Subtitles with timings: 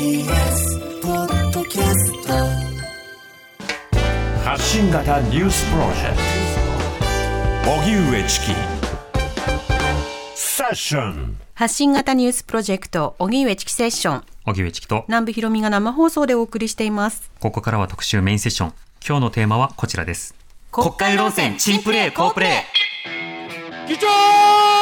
[0.00, 2.32] TBS ポッドキャスト
[4.42, 6.16] 発信型ニュースプロジェク
[7.68, 8.46] ト荻上チキ
[10.34, 14.24] セッション発信型ニュースプロジェクト、荻上チキセッション。
[14.46, 17.30] 荻上チキと、南部ひろみが生放送でお送りしています。
[17.38, 18.72] ここからは特集メインセッション。
[19.06, 20.34] 今日のテーマはこちらです。
[20.72, 22.64] 国会論戦、チンプレー、好プレ
[23.86, 24.79] 議長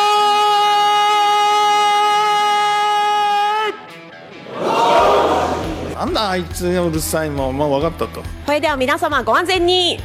[5.99, 8.23] なんだあいつがうるさいもん、まあ、分かったと。
[8.47, 9.99] それでは皆様ご安全に。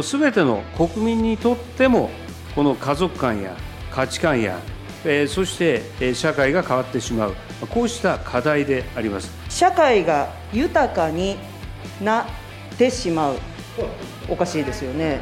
[0.00, 2.08] すべての国民にとっても、
[2.54, 3.54] この家族観や
[3.90, 4.58] 価値観や、
[5.04, 7.34] えーそして、えー社会が変わってしまう、
[7.68, 9.30] こうした課題であります。
[9.50, 11.36] 社会が豊かに
[12.02, 12.26] なっ
[12.78, 13.36] てしまう。
[14.30, 15.20] おかしいですよね。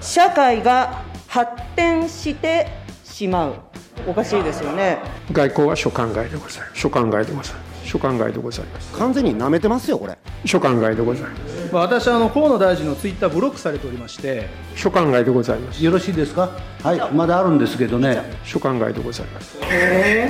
[0.00, 2.68] 社会が発展して
[3.04, 3.67] しまう
[4.06, 4.98] おかしいですよね。
[5.32, 6.80] 外交は所管外でございます。
[6.80, 7.88] 所管外でございます。
[7.88, 8.92] 所管外でございます。
[8.92, 10.16] 完全に舐めてますよこれ。
[10.44, 11.72] 所管外でございます。
[11.72, 15.84] まあ私はあの河野大臣のツイッターブロックされておりまして所管外でございます。
[15.84, 16.50] よろしいですか？
[16.82, 18.22] はいまだあるんですけどね。
[18.44, 19.56] 所管外でございます。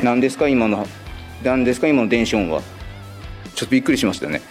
[0.02, 0.48] 何ですか？
[0.48, 0.86] 今の
[1.42, 1.88] 何ですか？
[1.88, 2.62] 今の電子音は。
[3.54, 4.40] ちょっとびっくりしましたよね。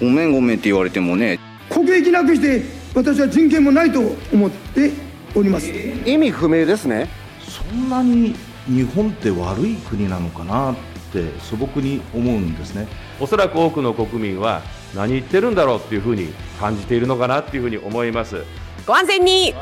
[0.00, 1.40] ごめんごめんって言われてもね。
[1.68, 2.62] 国益なくして
[2.94, 4.00] 私は人権もないと
[4.32, 4.90] 思って
[5.34, 5.70] おります。
[6.06, 7.08] 意味不明ですね。
[7.40, 8.34] そんなに
[8.66, 10.76] 日本って悪い国なのかなっ
[11.12, 12.86] て素朴に思うんですね。
[13.18, 14.62] おそらく多くの国民は
[14.94, 18.44] 何言ってるんだろうっていうふうに感じているのかなっていうふうに思います。
[18.86, 19.54] ご安全に。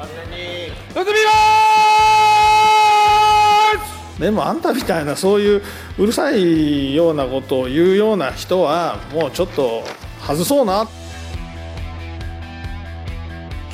[4.19, 5.63] でもあんたみたいなそういう
[5.97, 9.85] うるさいようなことを言うような人はもうちょっと
[10.27, 10.89] 外そうな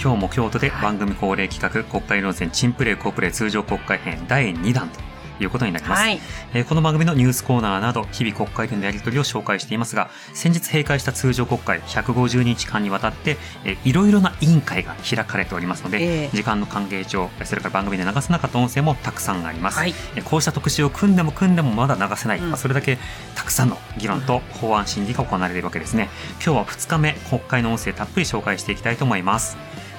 [0.05, 5.01] 今日も京都で番組恒例企画、国会論戦チンプレー好プレー通常国会編第2弾と
[5.43, 6.03] いうことになります。
[6.03, 6.21] はい
[6.53, 19.79] えーこの番組のニュースコーナーなど、日々国会でのやり取りを紹介していますが、先日閉会した通常国会150日間にわたって、えーいろいろな委員会が開かれておりますので、ええ時間の関係上、それから番組で流せなかった音声もたくさんあります。
[19.79, 22.99] はいえーこうした特集を組んでも組んでもまだ流せない、うんまあそれだけ
[23.35, 26.11] たくさんの議論と法案審議が行われているわけですね。
[26.45, 29.57] 今日は2日目、国会の音声たっぷり紹介していきたいと思います。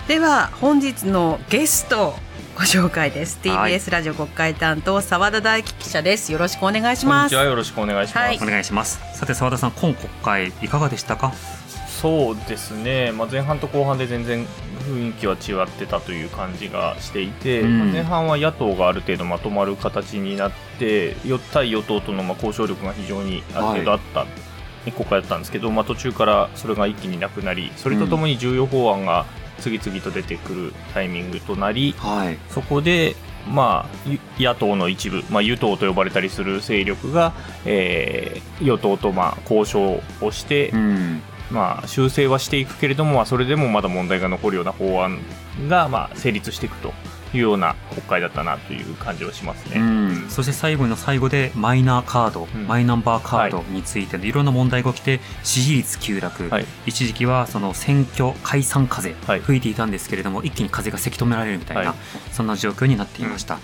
[0.07, 2.13] では、本日のゲスト、
[2.53, 3.39] ご紹介です。
[3.49, 6.31] はい TBS ラジオ国会担当、澤田大樹記者です。
[6.31, 7.33] よろしくお願いします。
[7.33, 8.23] よろしくお願いします。
[8.23, 8.99] はいお願いします。
[9.17, 11.33] さて澤田さん、今国会いかがでしたか？
[11.89, 14.45] そうですね、まあ、前半と後半で全然
[14.87, 24.27] 雰囲気は違ってたという感じがしていて、うんまあ前半は野党がある程度まとまる形になって、よ対与党とのまあ交渉力が非常にある程度あった、
[24.91, 29.25] 国会だったんですけど、まあ、途中からそれが一気になくなり、それとともに重要法案が
[29.59, 32.37] 次々と出てくるタイミングとなり、はい。
[32.49, 33.15] そこで、
[33.47, 37.33] まあ、ゆ野党の一部、まあ、与党と呼ばれたりする勢力が、
[37.65, 41.21] えー与党とまあ交渉をして、うん。
[41.51, 45.19] まあ、修正はしていくけれども、まあ、それでもまだ問題が残るような法案
[45.67, 46.91] が、まあ、成立していくと
[47.35, 49.79] いうような国会だったなという感じはしますね。
[49.79, 52.67] うん、そして最後の最後でマイナーカード、うん。
[52.67, 56.65] マイナンバーカードについてのいろんな問題が起きて支持率急落、はい。
[56.85, 59.41] 一時期はその選挙解散風はい。
[59.41, 61.95] 吹いていたんですけれども、一気に風がせき止められるみたいな、はい。
[62.31, 63.59] そんな状況になっていました、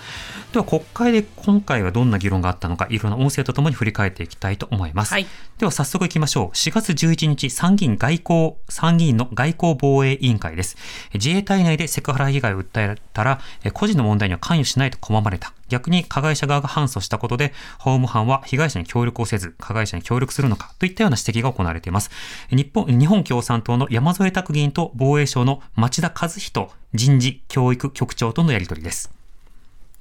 [0.52, 5.26] では国会で今回はどんな議論があったのかいろんな音声とともに振り返っていきたいと思います、はい。
[5.56, 6.56] では早速いきましょう。
[6.56, 10.76] 4月11日参議院外交参議院の外交防衛委員会です。
[11.14, 15.54] 自衛隊内でセクハラ被害を訴えたらえ個人の問題には関与しないと拒まれた。
[15.70, 22.10] 逆に加害者側が反訴したことで法務班は被害者に協力をせず加害者に協力するのかといったような指摘が行われています。
[22.50, 29.21] 日本日本共産党の山添拓議員と防衛省の町田和人人事教育局長とのやり取りです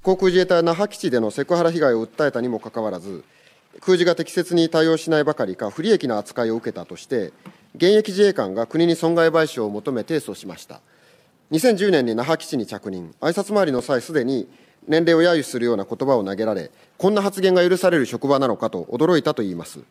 [0.03, 3.23] 航空自衛隊那覇基地でのセクハラ被害を訴えたにもかかわらず
[3.81, 7.31] 空自が適切に対応しないばかりか不利益な扱いを受けたとして
[7.75, 10.81] 現役自衛官が国に損害賠償を求め提訴しました。
[11.51, 13.13] 2010年に那覇基地に着任。
[13.21, 14.49] 挨拶回りの際すでに
[14.87, 19.81] 年齢を揶揄するような言葉を投げられこんな発言が許される職場なのかと驚いたといいます。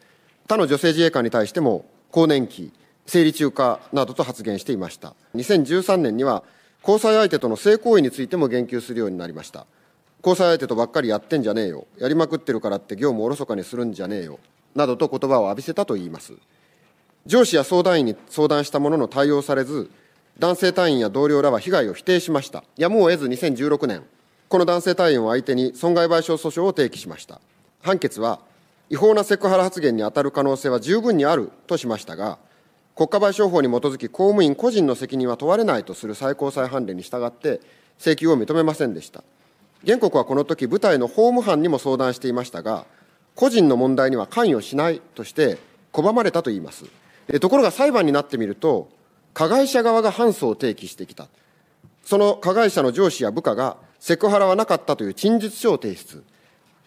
[0.49, 2.73] 他の女性自衛官に対しても更年期
[3.07, 5.15] 生理中化などと発言していました。
[5.37, 6.43] 2013年には
[6.83, 9.67] 交際相手との性行為についても言及するようになりました。
[10.23, 11.87] 交際相手とばっかりやってんじゃねえよ。
[11.99, 14.39] やりまくってるからって業務をおろそかにするんじゃねえよ。
[14.75, 16.35] などと言葉を浴びせたといいます。
[17.27, 19.91] 上司や相談員に相談したものの対応されず
[20.39, 22.65] 男性隊員や同僚らは被害を否定しました。
[22.77, 24.05] やむを得ず2016年
[24.49, 27.41] この男性隊員を相手に損害賠償訴訟を提起しました。
[27.83, 28.41] 判決は
[28.91, 32.39] 違法なセクハラ発言に当たる可能性は十分にあるとしましたが
[32.97, 37.61] 国家賠償法に基づき公務員個人の責任は問われないとする最高裁判例に従って
[37.99, 39.23] 請求を認めませんでした。
[39.87, 42.85] 原告はこの時部隊の法務班にも相談していましたが
[43.35, 45.59] 個人の問題には関与しないとして
[45.93, 46.85] 拒まれたといいます。
[47.41, 48.91] ところが裁判になってみると
[49.33, 51.29] 加害者側が反訴を提起してきた。
[52.05, 56.23] その加害者の上司や部下がセクハラはなかったという陳述書を提出。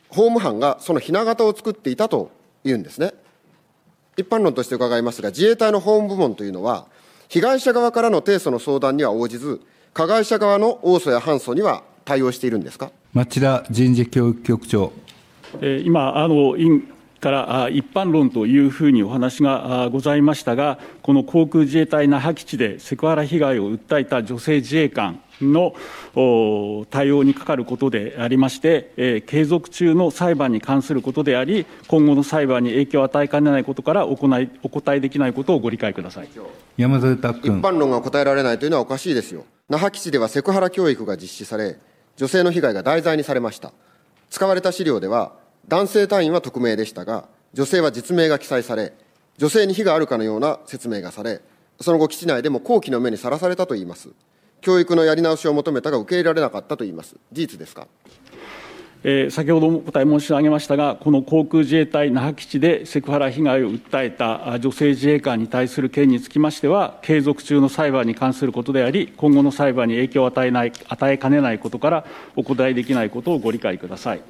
[0.09, 2.29] 法務班がそのひな形を作っていたと
[2.63, 3.13] いうんですね。
[4.15, 6.85] 一般論として伺いますが自衛隊の法務部門というのは
[7.29, 9.59] 被害者側からの提訴の相談には応じず
[9.93, 12.91] 加害者側の応訴や反訴には対応しているんですか？
[13.13, 14.91] 町田人事教育局長。
[15.83, 16.89] 今、あの委員
[17.19, 25.73] から一般論というふうにお話がございましたが、この航空自衛隊那覇基地でセクハラ被害を訴えた女性自衛官の
[26.89, 36.29] 対応にかかることでありまして、えー、継続中の裁判に関することであり、今後の裁判に影響を与えかねないことから行いお答えできないことをご理解ください
[36.75, 37.59] 山添拓君。
[37.59, 39.45] 一般論が答えられないというのはおかしいですよ。
[39.69, 41.77] 那覇基地ではセクハラ教育が実施され、
[42.15, 43.73] 女性の被害が題材にされました。
[44.29, 45.33] 使われた資料では、
[45.67, 48.93] 男性隊員は匿名でしたが、女性は実名が記載され、
[49.37, 51.41] 女性に非があるかのような説明がされ、
[51.81, 54.09] その後、基地内でも好奇の目にさらされたといいます。
[54.61, 57.15] 教育のやり直しを求めたが受け入れられなかったといいます。
[57.31, 57.87] 事実ですか？
[59.05, 72.05] えー、先ほどもお答え申し上げましたが、この航空自衛隊那覇基地でセクハラ被害を訴えた女性自衛官に対する件につきましては、継続中の裁判に関することであり、今後の裁判に影響を与えない与えかねないことから、
[72.37, 74.21] お答えできないことをご理解ください。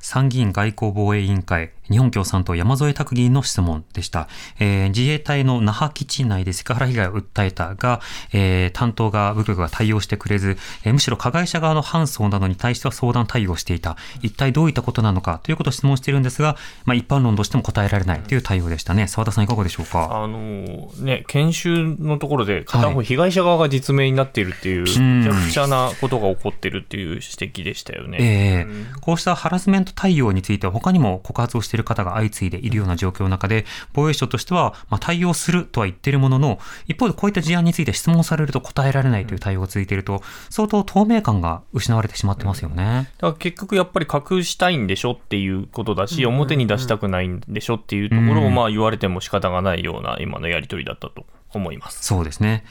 [0.00, 4.28] 参議院外交防衛委員会、日本共産党山添拓議員の質問でした。
[4.58, 8.00] えー、自衛隊の那覇基地内でセクハラ被害を訴えたが、
[8.32, 13.96] えー、担当が部局が対応してくれず、えー、むしろ加害者側の反訴などに対しては相談対応していた。
[14.22, 15.40] 一体どういったことなのか？
[15.42, 19.08] ということを質問しているんですが、まあ、一般論としても答えられないという対応でしたね。
[19.08, 20.22] 澤田さんいかがでしょうか？
[20.22, 28.18] あのね、研修のところで片方被害者側が実名になっているっていう、はい、めちゃくちゃなことが起こってるっていう指摘でしたよね。
[28.20, 43.10] えー、こうしたハラスメント対応については他にも告発をしている方が相次いでいるような状況の中で、防衛省としては、まあ、対応するとは言っているものの、一方でこういった事案について質問されると答えられないという対応が続いていると、相当透明感が失われてしまってますよね。
[43.18, 52.04] だから結局やっぱり隠したいんでしょっていうことだし、表に出したくないんでしょっていうところをまあ言われても仕方がないような今のやり取りだったと思います。
[52.04, 52.64] そうですね。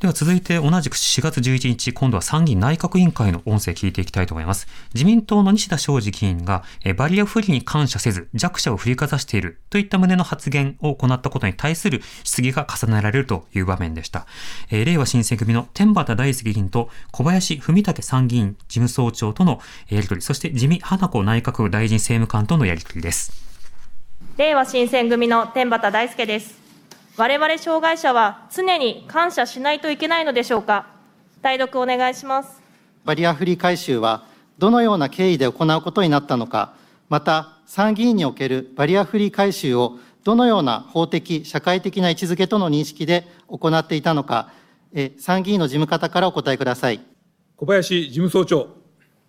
[0.00, 4.66] では続いて同じく4月11日、今度は参議院内閣委員会の音声聞いていきたいと思います。
[4.92, 6.64] 自民党の西田昌司議員が、
[6.98, 14.26] バリアフリーに感謝せず弱者を振りかざしているといった旨の発言を行ったことに対する質疑が重ねられるという場面でした。
[14.70, 23.32] えー、令和新選組の天畠大輔議員と小林文武参議院事務総長とのやり取り、そして自民花子内閣大臣政務官とのやり取りです。
[24.36, 26.65] 令和新選組の天畠大輔です。
[27.18, 30.86] 我々障害者は常に感謝しないといけないのでしょうか？
[31.40, 32.60] 代読お願いします。
[33.06, 34.26] バリアフリー回収は
[34.58, 36.74] どのような経緯で行うことになったのか
[37.08, 44.50] また参議院におけるバリアフリー回収をどのような法的社会的な位置づけとの認識で行っていたのか
[45.18, 47.00] 参議院の事務方からお答えください。
[47.56, 48.68] 小林事務総長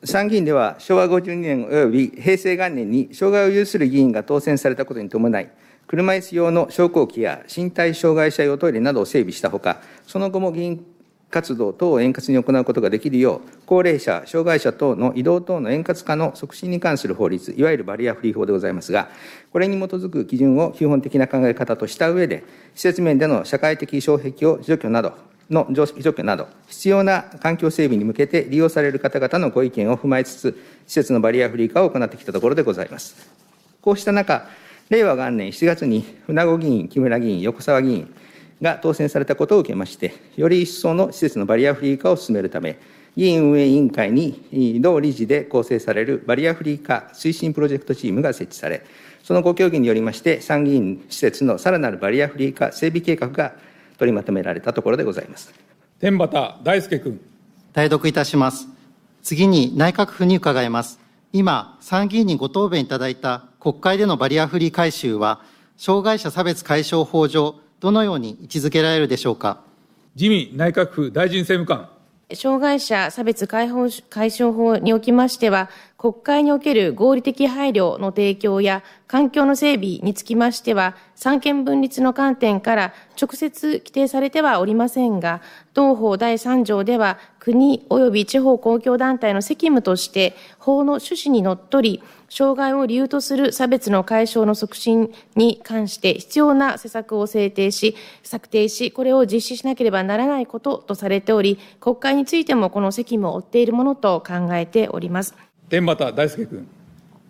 [0.04, 5.50] 参議院では昭和52年及び平成元年に障害を有する議員が当選されたことに伴い
[5.88, 10.86] 車椅子用の昇降機や身体障害者用トイレなどを整備したほか、その後も議員
[11.30, 19.08] 活動等を円滑に行うことができるよう、高齢者、障害者等の移動等の円滑化の促進に関する法律、いわゆるバリアフリー法でございますが、
[19.54, 22.44] これに基づく基準を基本的な考え方とした上で、
[22.76, 25.14] 施設面での社会的障壁を除去など、
[25.50, 33.16] の除去など、必要な環境整備に向けて利用される方々のご意見を踏まえつつ、施設のバリアフリー化を行ってきたところでございます。
[33.82, 34.48] こうした中、
[34.90, 38.14] 令和元年7月に船子議員、木村議員、横沢議員
[38.62, 42.80] が当選されたことを受けまして、より一層の施設のバリアフリー化を進めるため、
[43.16, 48.84] 議員運営委員会に同理事で構成されるバリアフリー化推進プロジェクトチームが設置され、
[49.24, 53.56] そのご協議によりまして、参議院施設のさらなるバリアフリー化整備計画が
[53.98, 55.54] 取りまとめられたところでございます。
[56.00, 57.20] 天畠大輔君。
[57.74, 58.68] 代読いたします。
[59.24, 61.00] 次に内閣府に伺います。
[61.34, 65.42] 今、参議院にご答弁いただいた国会でのバリアフリー回収は、
[65.76, 69.62] 障害者差別解消法上、どのように位置づけられるでしょうか。
[70.16, 71.97] 自民内閣府大臣政務官。
[72.36, 85.42] 障害者差別解放解消法におきましては、国会における合理的配慮の提供や環境の整備につきましては、三権分立の観点から直接規定されてはおりませんが、
[85.74, 87.18] 同法第3条では、
[87.48, 105.34] 国及び地方公共団体の責務として、法の趣旨にのっとり、障害を理由とする差別の解消の促進に関して必要な施策を制定し、策定し、これを実施しなければならないこととされており、国会についてもこの責務を負っているものと考えております。
[105.70, 106.68] 天畠大輔君。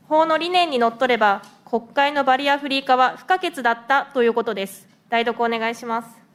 [0.09, 4.87] 法の理念にのっとれば、国会のバリアフリー化は不可欠だったということです。
[5.09, 6.26] 代読お願いします。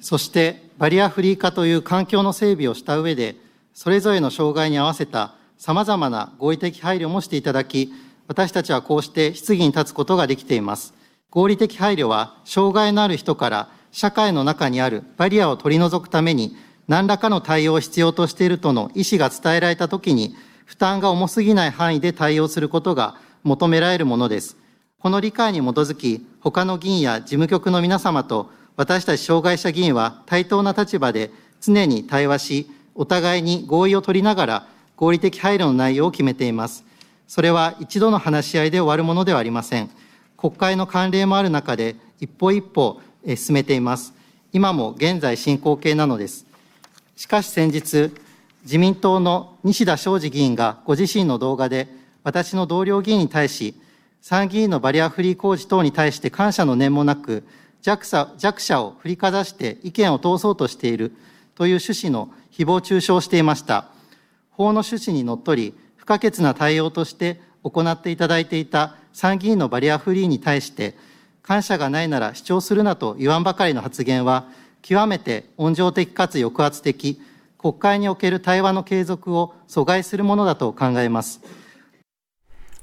[0.00, 3.36] そして、バリアフリー化という環境の整備をした上で、
[3.72, 7.92] それぞれの障害に合わせた様々な合理的配慮もしていただき、
[8.28, 10.94] 私たちはこうして質疑に立つことができています。
[11.30, 16.56] 合理的配慮は、障害のある人から社会の中にあるバリアを取り除くために、
[16.86, 20.34] 何らかの対応を必要としているとの意思が伝えられたときに、
[20.64, 24.56] 負担が重すぎない範囲で対応することが求められるものです。
[24.98, 36.82] この理解に基づき、他の議員や事務局の皆様と私たち障害者議員は対等な立場で常に対話し、お互いに合意を取りながら合理的配慮の内容を決めています。
[37.28, 39.90] それは一度の話し合いで終わるものではありません。
[40.38, 44.14] 国会の慣例もある中で一歩一歩進めています。
[44.50, 46.46] 今も現在進行形なのです。
[47.16, 48.10] しかし先日、
[48.62, 51.86] 自民党の西田昌司議員がご自身の動画で
[52.24, 53.74] 私の同僚議員に対し、
[54.22, 57.44] 参議院のバリアフリー工事等に対して感謝の念もなく、
[57.82, 61.12] 弱者弱者を振りかざして意見を通そうとしている
[61.54, 63.88] という趣旨の誹謗中傷をしていました。
[64.50, 70.96] 法の趣旨にのっとり、不可欠な対応として行っていただいていた参議院のバリアフリーに対して、
[71.42, 74.48] 感謝がないなら主張するなと言わんばかりの発言は、
[74.82, 77.20] 極めて温情的かつ抑圧的、
[77.58, 81.40] 国会における対話の継続を阻害するものだと考えます。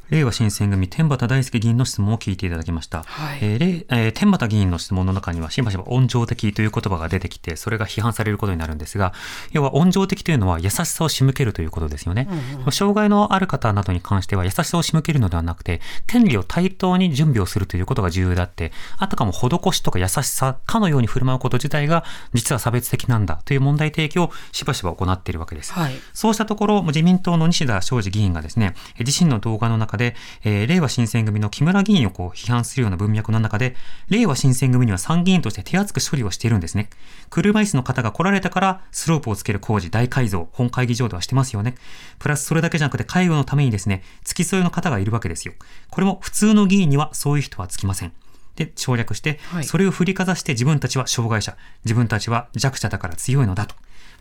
[0.10, 3.04] 令和新選組天畠大輔議員の質問を聞いていただきました。
[3.04, 9.14] はいえーれえー天畠議員の質問の中には、しばしば温情的という言葉が出てきて、それが批判されることになるんですが、
[9.52, 12.28] 要は温情的というのは優しさを仕向けるということですよね。
[12.72, 25.74] 障害のある方などに関しては優しさを仕向けるのではなくて、権利を対等に準備をするということが重要であって、あたかも施しとか優しさかのように振る舞うこと自体が、実は差別的なんだという問題提起をしばしば行っているわけです。
[25.74, 25.96] はい。
[26.14, 33.75] そうしたところ、自民党の西田昌司議員がですね、え自身の動画の中で、えー令和新選組の木村議員をこう批判するような文脈の中で、
[34.10, 36.89] 令和新選組には参議院として手厚く処理をしているんですね。
[37.30, 41.75] 車椅子の方が来られたから、スロープをつける工事、大改造、本会議場ではしてますよね。
[42.20, 45.54] プラスそれだけじゃなくて、介護のためにですね、付き添いの方がいるわけですよ。
[45.89, 48.13] これも普通の議員にはそういう人はつきません。
[48.56, 53.75] で、省略して、はいそれを振りかざして自分たちは障害者、自分たちは弱者だから強いのだと。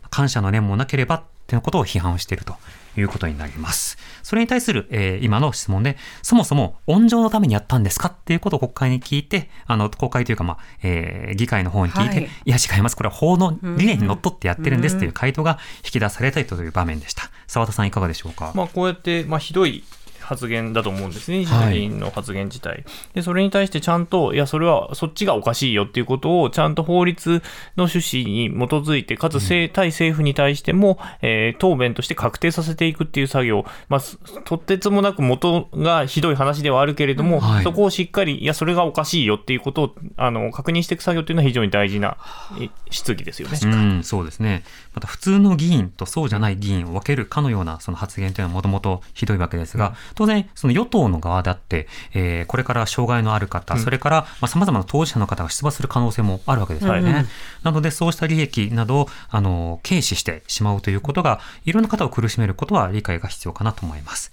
[0.09, 2.55] 感謝の念もなければっていうことを批判をしていると
[2.99, 3.97] いうことになります。
[4.23, 12.95] それに対する、えー今の質問で、そもそも温情のためにやったんですかっていうことを国会に聞いて、あの、国会というか、まあ、えー議会の方に聞いて、はいい、や、違います。
[12.95, 17.29] これは法の理念にのっとってやってるんですという回答が引き出されたという場面でした。
[17.47, 18.51] 澤田さんいかがでしょうか？
[18.55, 19.83] まあ、こうやって、まあ、ひどい
[20.27, 21.65] 発言だと思うんですね、西はい。
[21.67, 22.83] 田議員の発言自体。
[23.13, 27.41] で、それに対してちゃんと、いや、それは、そっちがおかしいよっていうことを、ちゃんと法律
[27.77, 37.63] の趣旨に基づいて、かつ政、対政府に対しても、えー答弁として確定させていくっていう作業、まあ、すとてつもなく元がひどい話ではあるけれども、はい。
[37.63, 42.17] そこをしっかり、いや、それがおかしいよっていうことを、あの、確認していく作業っていうのは非常に大事な
[42.59, 43.59] え質疑ですよね。
[43.63, 44.63] うん、そうですね。
[44.93, 57.13] また普通の議員とそうじゃない議員を分けるかのようなその発言というのはもともとひどいわけですが、当然その与党の側だって、えーこれから障害のある方、うんそれからまあ様々な当事者の方が出馬する可能性もあるわけですよね。
[57.13, 57.29] はいうん
[57.63, 64.31] なのでそうした利益などをあの軽視してしまうということが、いろんな方を苦しめることは理解が必要かなと思います。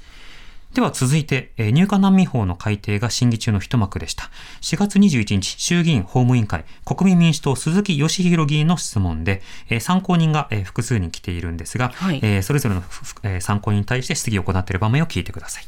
[0.73, 4.31] では続いて、えー入管難民法の改定が審議中の一幕でした。
[4.61, 12.83] 4月21日、衆議院法務委員会、国民民主党鈴木義弘議員の質問で、えー参考人が、えー複数人来ているんですが、はいえーそれぞれの
[13.41, 15.67] 参考人に対して質疑を行っている場面を聞いてください。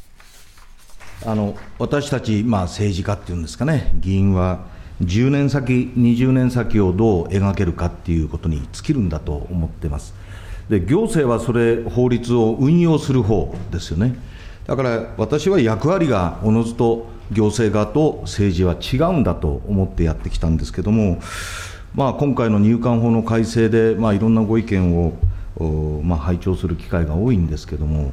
[1.25, 4.61] あの私たち、まあ、政治家っていうんですかね、議員は
[5.03, 10.15] 10年先、20年先をどう描けるかっていうことに尽きるんだと思ってます。
[10.69, 14.17] で行政はそれ、法律を運用する方ですよね。
[14.67, 21.21] だから私は役割がおのずと行政側と政治は違うんだと思ってやってきたんですけども、
[21.95, 25.13] まあ、今回の入管法の改正で、まあ、いろんなご意見を、
[26.03, 28.13] まあ、拝聴する機会が多いんですけども、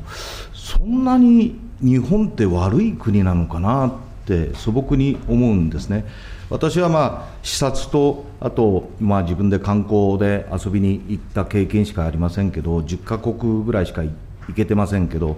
[0.77, 3.91] そんなに日本って悪い国なのかなっ
[4.25, 6.05] て素朴に思うんですね。
[6.49, 14.11] 私はまあ視察と、あと、まあ、自分で観光で遊びに行った経験しかありませんけど、10カ国ぐらいしか行
[14.55, 15.37] けてませんけど、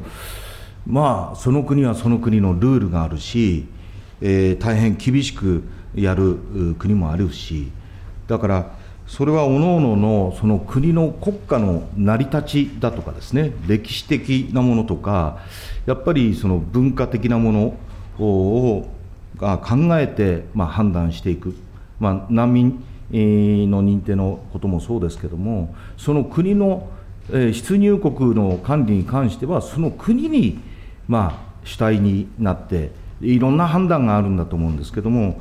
[0.86, 3.66] まあ、その国はその国のルールがあるし、
[4.22, 5.64] えー、大変厳しく
[5.96, 6.38] やる
[6.78, 7.72] 国もあるし、
[8.28, 8.75] だから、
[9.08, 15.40] それは各々のその国の国家の成り立ちだとかですね、歴史的なものとか、
[15.86, 17.78] やっぱりその文化的なもの
[18.20, 18.90] を
[19.38, 21.56] が考えて、まあ、判断していく、
[22.00, 26.90] まあ、難民の認定のこともそうですけれども、その国の
[27.30, 30.60] 出入国の管理に関しては、その国に、
[31.08, 35.40] まあ、主体になって、いろんな判断があるんだと思うんですけれども、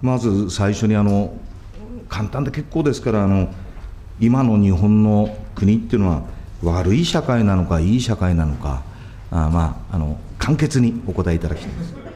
[0.00, 1.32] まず最初にあの
[2.08, 3.52] 簡単で結構ですからあの、
[4.20, 6.22] 今の日本の国っていうのは、
[6.62, 8.82] 悪い社会なのか、いい社会なのか、
[9.30, 12.08] あまあ、あの簡潔にお答えいただきたいです。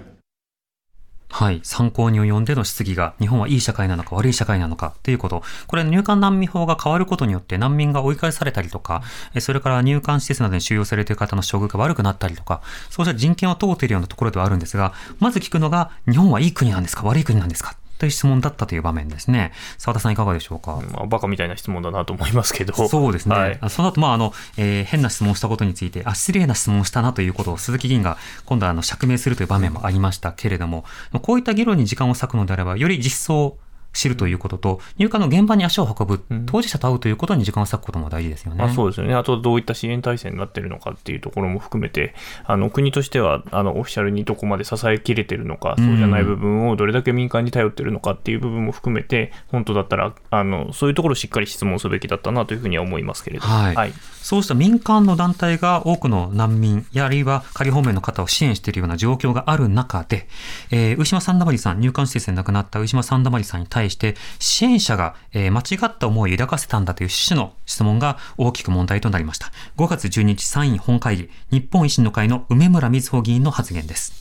[1.32, 1.60] はい。
[1.64, 5.42] 参考に及んでの質疑が、日本はいい社会なのか悪い社会なのかということ。
[5.66, 9.02] これ、入管難民法が変わることによって難民が追い返されたりとか、
[9.40, 19.52] それから入管施設などに収容されている方の処遇が悪くなったりとか、そうした人権を問うているようなところではあるんですが、まず聞くのが、日本はいい国なんですか悪い国なんですかという質問だったという場面ですね。
[19.78, 20.80] 澤田さんいかがでしょうか？
[20.90, 22.74] まあ、バカみたいな質問だなと思いますけど。
[22.88, 23.36] そうですね。
[23.36, 30.84] はい、その後、まあ、あの、えー、変な質問したことについて、あ、失礼な質問をしたなということを鈴木議員が今度はあの釈明するという場面もありましたけれども、
[31.22, 33.56] こういった議論に時間を割くのであれば、より実装
[33.92, 38.64] 知るということと、入管の現場に足を運ぶ、当事者と会うということに時間を割くことも大事ですよね。
[38.64, 39.14] あそうですよね。
[39.14, 53.54] あと、どういった支援体制になっているのかっていうところも含めて、あの国としてはあのオフィシャルにどこまで支えきれてるのか、そうじゃない部分をどれだけ民間に頼ってるのかっていう部分も含めて、本当だったら、あのそういうところをしっかり質問すべきだったなというふうには思いますけれども。
[53.54, 60.28] はい、はいそうした民間の団体が多くの難民やあるいは仮放免の方を支援しているような状況がある中で、
[60.70, 69.50] えー、上島三田まりさん、入管施設で亡くなった上島三田まりさんに対対して、支援者が、え、間違った思いを抱かせたんだという趣旨の質問が大きく問題となりました。
[69.76, 74.12] 5月12日参院本会議、日本維新の会の梅村瑞穂議員の発言です。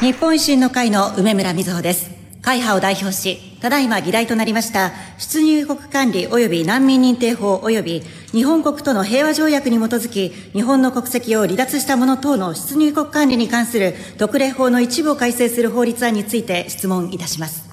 [0.00, 2.10] 日本維新の会の梅村瑞穂です。
[2.42, 17.69] 会派を代表し、ただいま議題となりました出入国管理及び難民認定法及び日本国との平和条約に基づき日本の国籍を離脱した者等の出入国管理に関する特例法の一部を改正する法律案について質問いたします。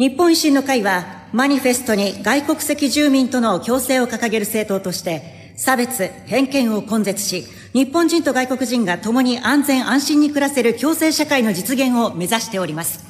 [0.00, 13.04] 日本維新の会はマニフェストに外国籍住民との共生を掲げる政党として差別、偏見を根絶し、日本人と外国人が共に安全安心に暮らせる共生社会の実現を目指しております。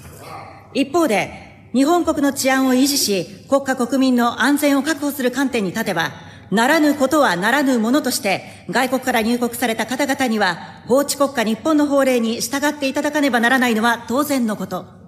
[0.74, 6.10] 一方で、日本国の治安を維持し、国家国民の安全を確保する観点に立てば、
[6.50, 14.99] ならぬことはならぬものとして、外国から入国された方々には、法治国家日本の法令に従っていただかねばならないのは当然のこと。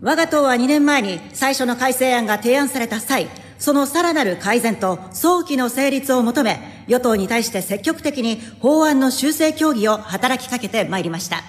[0.00, 11.42] 我が党は2年前に最初の改正案が提案された際、そのさらなる改善と早期の成立を求め、与党に対して積極的に法案の修正協議を働きかけてまいりました。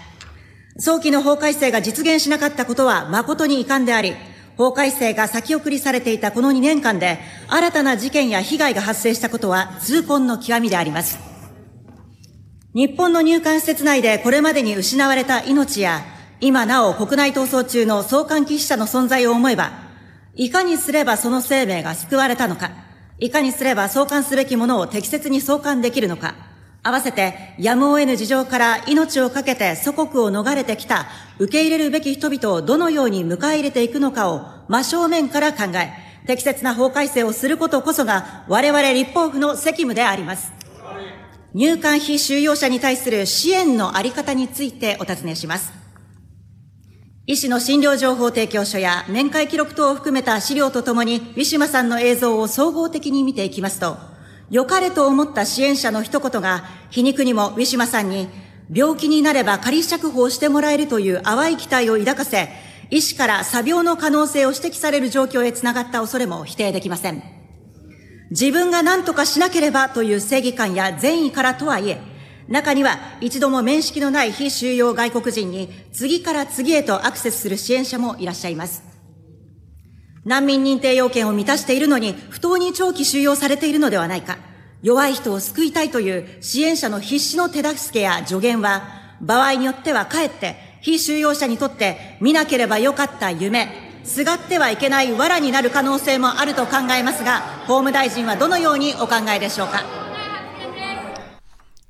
[0.80, 4.16] 早期の法改正が実現しなかったことは誠に遺憾であり、
[4.58, 11.20] 法改正が先送りされていたこの2年間で、新たな事件や被害が発生したことは痛恨の極みであります。
[12.74, 16.02] 日本の入管施設内でこれまでに失われた命や、
[16.42, 19.72] 今なお国内逃走中の送還忌避者の存在を思えば、
[20.36, 22.72] いかにすればその生命が救われたのか、
[23.20, 26.36] いかにすれば送還すべきものを適切に送還できるのか、
[26.82, 35.92] 合わせてやむを得ぬ事情から命を懸けて祖国を逃れてきた受け入れるべき人々をどのように迎え入れていくのかを真正面から考え、
[36.26, 40.54] 適切な法改正をすることこそが我々立法府の責務であります。
[41.54, 45.79] 入管非収容者に対する支援のあり方についてお尋ねします。
[47.30, 53.98] 医師の診療情報提供書や面会記録等を含めた資料とともに、ウィシュマさんの映像を総合的に見ていきますと、
[54.50, 58.28] 良かれと思った支援者の一言が、皮肉にもウィシュマさんに、
[58.74, 62.50] 病気になれば仮釈放してもらえるという淡い期待を抱かせ、
[62.90, 67.22] 医師から作病の可能性を指摘される状況へつながった恐れも否定できません。
[68.32, 72.02] 自分が何とかしなければという正義感や善意からとはいえ、
[72.50, 78.84] 中には一度も面識のない非収容外国人に次から次へとアクセスする支援者もいらっしゃいます。
[80.26, 84.38] 難民認定要件を満たしているのに不当に長期収容されているのではないか。
[84.82, 88.84] 弱い人を救いたいという支援者の必死の手助けや助言は、
[89.22, 93.70] 場合によってはかえって非収容者にとって見なければよかった夢、
[94.06, 100.09] すがってはいけない藁になる可能性もあると考えますが、法務大臣はどのようにお考えでしょうか？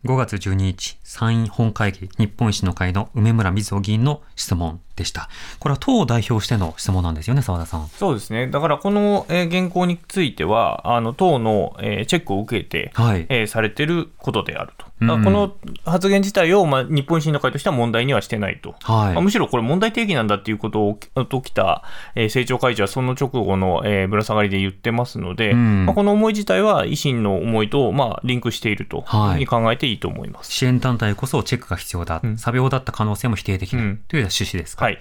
[0.06, 5.28] 5月12日、参院本会議、日本維新の会の梅村瑞穂議員の質問でした。
[5.60, 7.88] これは党を代表しての質問なんですよね、澤田さん。
[7.90, 8.48] そうですね。
[8.48, 14.89] だからこの、えー、原稿については、あの党の、えー、チェックを受けて、はいえー、されてることであると。
[15.00, 19.14] この発言自体を、まあ、日本維新の会としては問題にはしてないと、はい。
[19.14, 21.84] まあ、むしろこれ、問題提起なんだっていうことを起きた、
[22.16, 29.00] えー、政調会長はその直後の、えー、ぶら下がりで言ってますので、まあ、この思い自体は維新の思いと、まあ、リンクしているとい。
[29.00, 34.86] うふうに考えていいと思います、支援団体こそチェックが必要だ、うん、作病だった可能性も否定できない、うん、というような趣旨ですか。
[34.86, 35.00] はい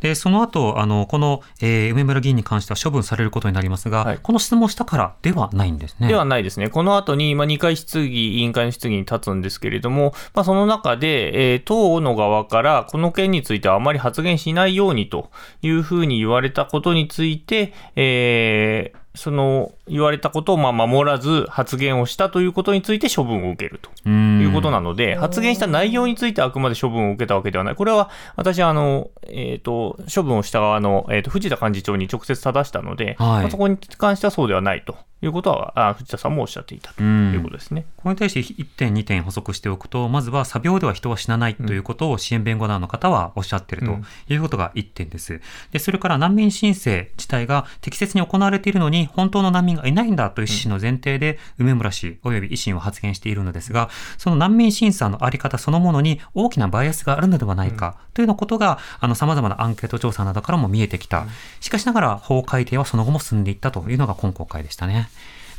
[0.00, 6.08] で、その後、あの、この、えー、梅村議員に関しては処分されることになりますが、はい、この質問したからではないんですね。
[6.08, 6.68] ではないですね。
[6.68, 15.30] この後に、まあ、2回質疑、委員会の質疑に立つんですけれども、まあ、その中で、えー、党の側から、この件についてはあまり発言しないようにと
[15.62, 27.74] いうふうに言われたことについて、えー、その言われたことをまあ守らず発言をしたということについて処分を受けるということなので、発言した内容についてあくまで処分を受けたわけではない。
[27.74, 37.84] これは私はあの、えっ、ー、と、処分をした側の、えーと、藤田幹事長に直接正したので、はい、まあ、そこに関してはそうではないということは、あ藤田さんもおっしゃっていたということですね。
[37.96, 43.98] これに対して1点、2点補足しておくと、まずは作病では人は死なないということを支援弁護団の方はおっしゃっていると
[44.32, 45.40] いうことが1点です。
[45.72, 61.26] で、それから難民申請自体が適切に行われているのに、本当の難民がいないんだという趣旨の前提で、梅村氏及び維新は発言しているのですが、その難民審査のあり方そのものに大きなバイアスがあるのではないかというようなことが、あの、様々なアンケート調査などからも見えてきた。
[61.60, 65.08] しかしながら、法改定はその後も進んでいったというのが今国会でしたね。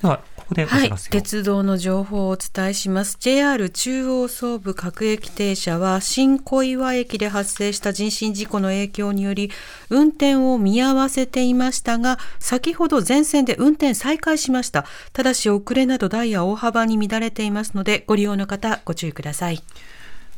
[0.01, 3.17] では、ここではい、鉄道の情報をお伝えします。
[3.19, 9.51] JR 中央総武各駅停車は、新小岩駅で発生した人身事故の影響により、
[9.89, 14.85] 運転を見合わせていましたが、先ほど全線で運転再開しました。
[15.13, 19.63] ただし、遅れなどダイヤ大幅に乱れていますので、ご利用の方、ご注意ください。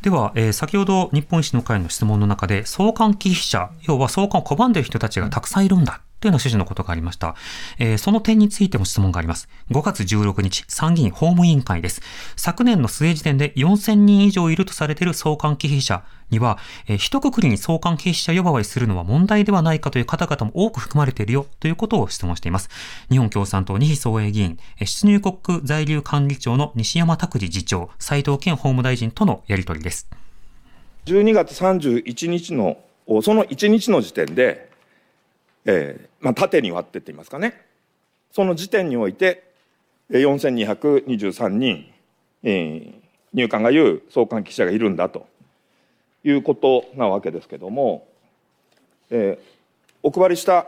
[0.01, 6.01] では、えー、先ほど日本維新の会の質問の中で、送還忌避者、要は送還を拒んでいる人たちがたくさんいるんだ。
[6.23, 7.35] というような趣旨のことがありました。
[7.79, 9.49] えー、その点についても質問があります。
[9.71, 12.01] 5月16日、参議院法務委員会です。
[12.37, 22.69] 昨年の末時点で4000人以上いるとされている送還忌避者には、えー、一括りに送還忌避者呼ばわりするのは問題ではないかという方々も多く含まれているよということを質問しています。
[23.09, 30.07] 日本共産党二比総営議員、出入国在留管理庁の西山拓司次長、斉藤健法務大臣とのやり取りです。
[31.05, 32.77] 12月31日の、
[33.21, 34.71] その1日の時点で、
[35.65, 37.61] えーまあ、縦に割ってって言いますかね。
[38.31, 39.43] その時点において
[40.09, 41.85] 4223人、
[42.43, 42.93] えー、
[43.33, 45.27] 入管が言う送還記者がいるんだと
[46.23, 48.07] いうことなわけですけども、
[49.09, 49.41] えー、
[50.01, 50.67] お配りした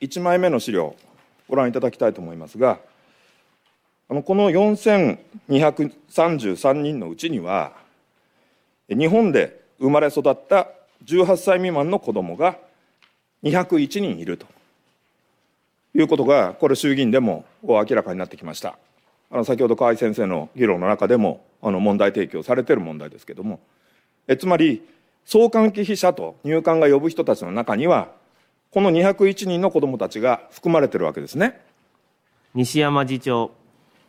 [0.00, 0.94] 1枚目の資料
[1.48, 2.78] ご覧いただきたいと思いますが
[4.10, 7.72] あのこの4233人のうちには
[8.88, 10.68] 日本で生まれ育った
[11.04, 12.56] 18歳未満の子どもが
[13.42, 14.46] 201人いると
[15.94, 18.78] いうことが、これ衆議院でも明らかになってきました。
[19.30, 23.60] あの先ほど河合先生の議論の中でもあの問題提起をされている問題ですけれども、
[24.26, 24.82] えつまり
[25.24, 28.08] 送還忌避者と入管が呼ぶ人たちの中には、
[28.70, 31.60] この201人の子どもたちが含まれているわけですね。
[32.54, 33.50] 西山次長。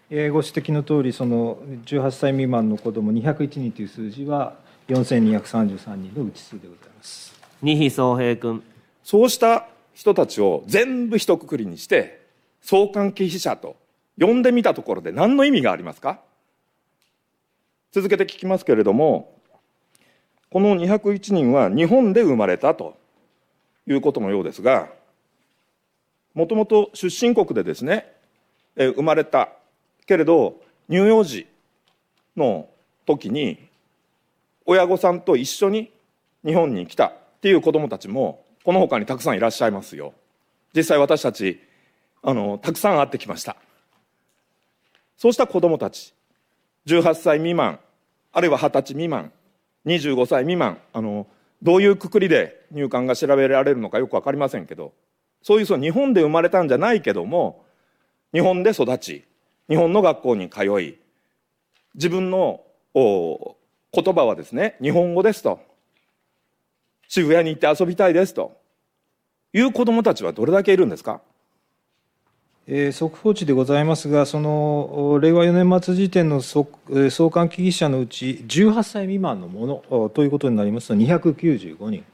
[0.10, 4.56] ご指摘の通り、その18歳未満の子ども201人という数字は、
[4.88, 7.40] 4233人のうち数でございます。
[7.62, 8.64] 二比総平君。
[9.10, 12.22] そうした人たちを全部一括りにして
[12.62, 13.76] 相関忌避者と
[14.20, 16.20] 呼んでみたところで何の意味がありますか？
[17.92, 19.36] 続けて聞きますけれども
[20.52, 22.98] この201人は日本で生まれたと
[23.88, 24.90] いうことのようですが
[26.36, 28.14] もともと出身国でですね
[28.76, 29.50] 生まれた
[30.06, 31.48] けれど乳幼児
[32.38, 32.70] の
[33.08, 33.58] 時に
[34.68, 35.92] 親御さんと一緒に
[36.46, 40.14] 日本に来たっていう子どもたちもこの他にたくさんいらっしゃいますよ。
[40.76, 41.60] 実際私たち
[42.22, 43.56] あのたくさん会ってきました。
[45.18, 46.14] そうした子どもたち
[46.86, 47.80] 18歳未満
[48.32, 49.32] あるいは20歳未満
[49.86, 51.28] 25歳未満あの
[51.62, 54.94] どういうくくりで入管が調べられるのかよく分かりませんけど
[55.42, 57.66] そういうその日本で生まれたんじゃないけども
[58.34, 59.26] 日本で育ち
[59.68, 60.98] 日本の学校に通い
[61.96, 62.62] 自分の
[62.94, 65.60] 言葉はですね日本語ですと。
[67.10, 68.58] 渋谷に行って遊びたいですと。
[69.52, 71.22] いう子どもたちはどれだけいるんですか、
[72.68, 76.66] え、速報値でございますが、その令和4年末時点の送
[77.32, 80.90] 還危機者のうち、18歳未満のものということになります。
[80.90, 82.06] と、295人。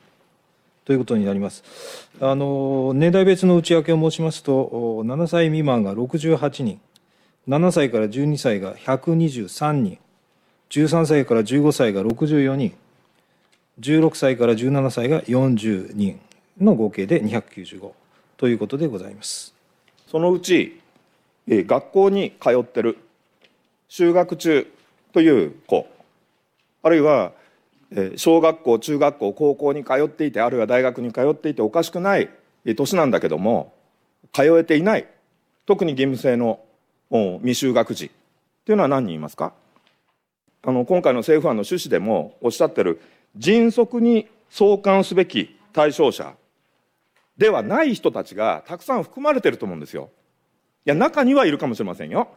[0.86, 1.64] ということになります。
[2.22, 6.80] あの年代別の内訳を申しますと、7歳未満が68人、
[7.50, 9.98] 7歳から12歳が123人、
[10.70, 12.74] 13歳から15歳が64人、
[13.80, 16.20] 16歳から17歳が40人
[16.60, 17.92] の合計で295
[18.38, 19.54] ということでございます。
[20.08, 20.80] そのうち、
[21.48, 22.98] えー学校に通ってる
[23.90, 24.68] 就学中
[25.14, 25.88] という子
[26.84, 27.34] あるいは
[27.92, 32.30] えー小学校中学校高校に通っていてあるいは大学に通っていておかしくない
[32.76, 33.74] 年なんだけども
[34.34, 35.08] 通えていない
[35.66, 36.60] 特に義務制の
[37.12, 38.10] 未就学児
[38.66, 39.54] というのは何人いますか？
[40.64, 43.00] あの今回の政府案の趣旨でもおっしゃってる
[43.38, 46.36] 迅速に送還すべき対象者
[47.38, 50.10] ではない人たちがたくさん含まれてると思うんですよ。
[50.86, 52.30] いや中にはいるかもしれませんよ。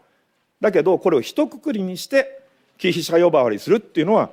[0.60, 2.42] だけどこれを一括りにして
[2.78, 4.30] 被疑者呼ばわりするっていうのは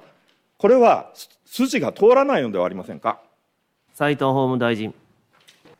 [0.58, 1.12] これは
[1.46, 3.20] 筋が通らないのではありませんか？
[3.94, 4.94] 斉藤法務大臣。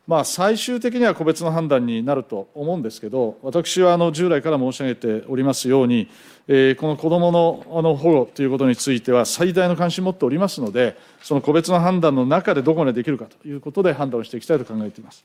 [0.06, 6.08] まあ、最終的には個別の判断になると思うんですけど、私はあの従来から申し上げておりますように、
[6.46, 15.24] えーこの子どものあの保護ということについては、最大の関心を持っておりますので、その個別の判断の中でどこまでできるかということで判断をしていきたいと考えています。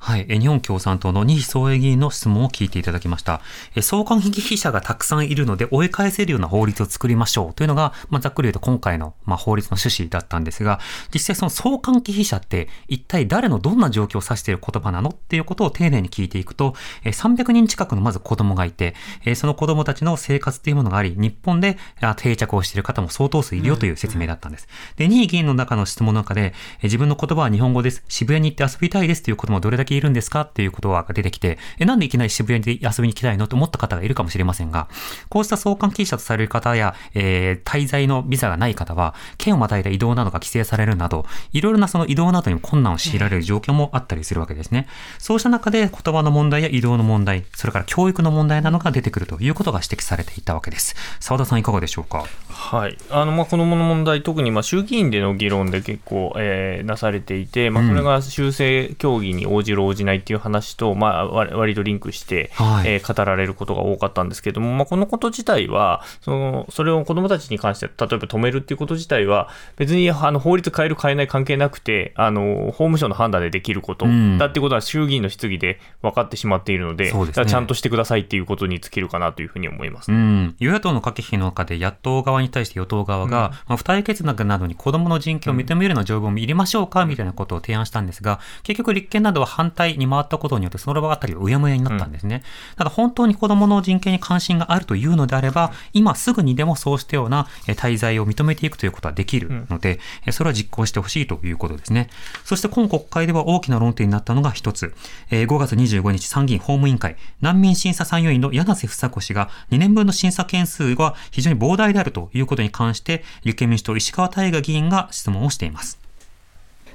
[0.00, 0.26] はい。
[0.28, 3.40] え日本共産党の二総営議員の質問を聞いていただきました。
[3.74, 10.78] え相関被疑者がたくさんいるので追い返せるような法律を作りましょうというのが、まあ、ざっくり言うと今回の、まあ、法律の趣旨だったんですが、
[11.12, 15.10] 実際その相関被疑者って一体誰のどんな状況を指している言葉なの？
[15.10, 24.68] っていうことを丁寧に聞いていくと、え300人近くのまず子供がいて、えその子供たちの生活っていうものがあり、日本であ定着をしている方も相当数いるよという説明だったんです。
[24.96, 28.04] で、2位議員の中の質問の中で、え自分の言葉は日本語です。
[28.08, 30.42] 渋谷に行って遊びたいですという子供はどれだけいるんですか？
[30.42, 33.46] っていうことが出てきて、え、なんでいきなり渋谷に遊びに行きたいの？
[33.46, 34.88] と思った方がいるかもしれませんが、
[35.28, 44.88] こうした相関係者とされる方や、えー滞在のビザがない方は、県をまたいだ移動などが規制されるなど、いろいろなその移動などにも困難を強いられる状況もあったりするわけですね。
[45.18, 50.96] そうした中で言葉の問題や移動の問題、それから教育の問題などが出てくるということが指摘されていたわけです。
[51.20, 52.24] 澤田さんいかがでしょうか？
[52.48, 57.88] はい、あのまあ子どもの問題、特にまあ衆議院での議論で結構、えーなされていて、まあ、うん。
[57.90, 62.88] それが修正協議に応じる、応じないっていう話と、まあ、割割とリンクして、はい。
[62.88, 74.36] えー語られることが多かったんですけども、まあ、このこと自体は、そのそれを子どもたちに関して、例えば止めるっていうこと自体は、別にあの法律変える、変えない関係なくて、あの法務省の判断でできることうん。
[74.36, 77.46] だってことは、衆議院の質疑で分かってしまっているので、ですね。
[77.46, 80.12] ちゃんとしてくださいっていうことに尽きるかなというふうに思います。
[80.12, 92.42] うん、与野党の駆け引きの中で野党側に対して与党側が、まあ、付帯決議などに子どもの人権を認めるような条文を入れましょうかみたいなことを提案したんですが、結局立憲などは反対に回ったことによってその場あたりがうやむやになったんですね。
[92.76, 102.08] ただ本当に子どもの人権に関心があるというのであれば、今すぐにでもそうしたような滞在を認めていくということはできるので、えそれは実行してほしいということですね。
[102.44, 104.94] そして今国会では大きな論点になったのが一つ、
[105.30, 116.07] 5月25日参議院法務委員会、難民審査参与員の柳瀬房子氏が2年分の審査件数が非常に膨大であるということに関して、立憲民主党石川大我議員が質問をしています。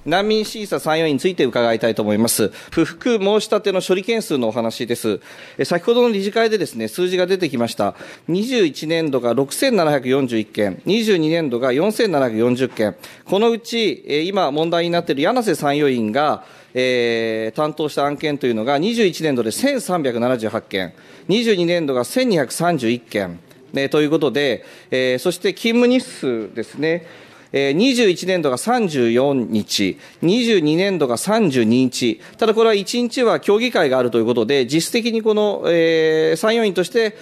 [0.05, 2.49] 難民審査参与員について伺いたいと思います。
[2.71, 5.21] 不服申し立ての処理件数のお話です。
[5.57, 7.95] え先ほどの理事会でですね、数字が出てきました。
[8.29, 12.95] 21年度が6741件、22年度が4740件。
[13.25, 20.93] このうち、え今問題になっている柳瀬参与員が、えー担当した案件というのが21年度で1378件、
[21.29, 23.39] 22年度が1231件、
[23.73, 27.05] ね、ということで、えーそして勤務日数ですね、
[27.53, 37.15] えー21年度が34日、22年度が32日、ただこれは1日は協議会があるということで、実質的にこの、えー参与員として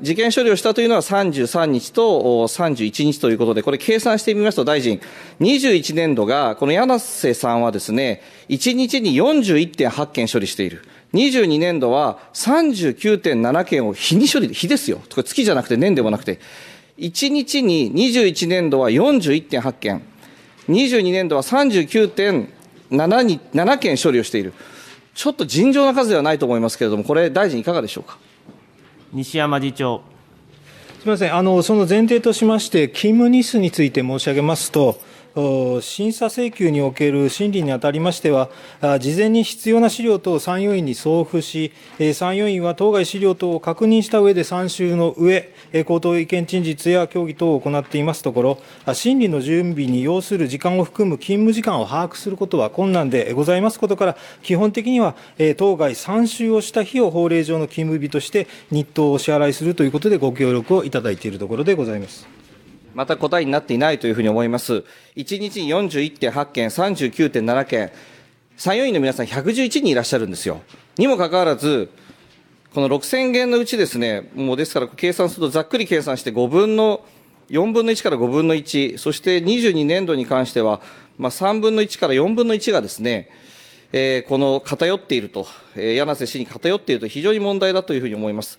[0.00, 5.00] 事件処理をしたというのは33日と31日ということで、これ計算してみますと、大臣、
[5.40, 10.82] 21年度が、この柳瀬さんはですね、1日に41.8件処理している。
[11.14, 14.98] 22年度は39.7件を日に処理、日ですよ。
[15.10, 16.38] これ月じゃなくて年でもなくて。
[17.02, 20.02] 1日に21年度は41.8件、
[20.68, 24.52] 22年度は39.7に7件処理をしている。
[25.12, 28.18] ちょっと尋常な数ではないと思いますけれども、これ、大臣いかがでしょうか？
[29.12, 30.02] 西山次長。
[31.00, 34.96] すみません、あのその前提としまして、勤務日数について申し上げますと、お
[35.80, 38.50] 審査請求における審理にあたりましては、
[39.00, 41.72] 事前に必要な資料等を参与員に送付し、
[42.14, 45.52] 参与員は当該資料等を確認した上で参集の上、
[45.86, 55.14] 口頭意見陳述や協議等を行っていますところ、審理の準備に要する時間を含む勤務時間を把握することは困難でございますことから、基本的には、
[55.56, 62.41] 当該参集をした日を法令上の勤務日として日当をお支払いするということでご協力をいただいているところでございます。
[62.94, 64.84] また答えになっていないというふうに思います。
[65.16, 67.92] 1日に41.8件、39.7件、
[68.56, 70.60] 参与員の皆さん111人いらっしゃるんですよ。
[70.98, 71.90] にもかかわらず、
[72.74, 77.04] この6000件のうちですね、もうですから計算するとざっくり計算して5分の、
[77.50, 80.80] 4分の1から5分の1、そして22年度に関しては、
[81.18, 83.28] まあ、3分の1から4分の1がですね、
[83.92, 88.58] えー、この偏っていると、えー、柳瀬氏に偏っていると非常に問題だというふうに思います。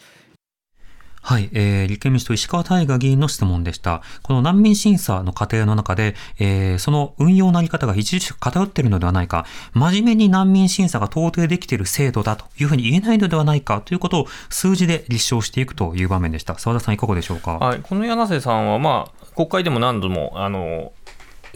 [1.26, 4.02] はい、えー、立憲民主党石川大我議員の質問でした。
[4.24, 16.60] この難民審査の過程の中で、えー、その運用のあり方が著しく偏っているのではないか、真面目に難民審査が到底できている制度だというふうに言えないのではないかということを数字で立証していくという場面でした。
[16.60, 17.58] 澤田さんいかがでしょうか？
[17.58, 20.92] はい、この柳瀬さんは、まあ、国会でも何度も、あの、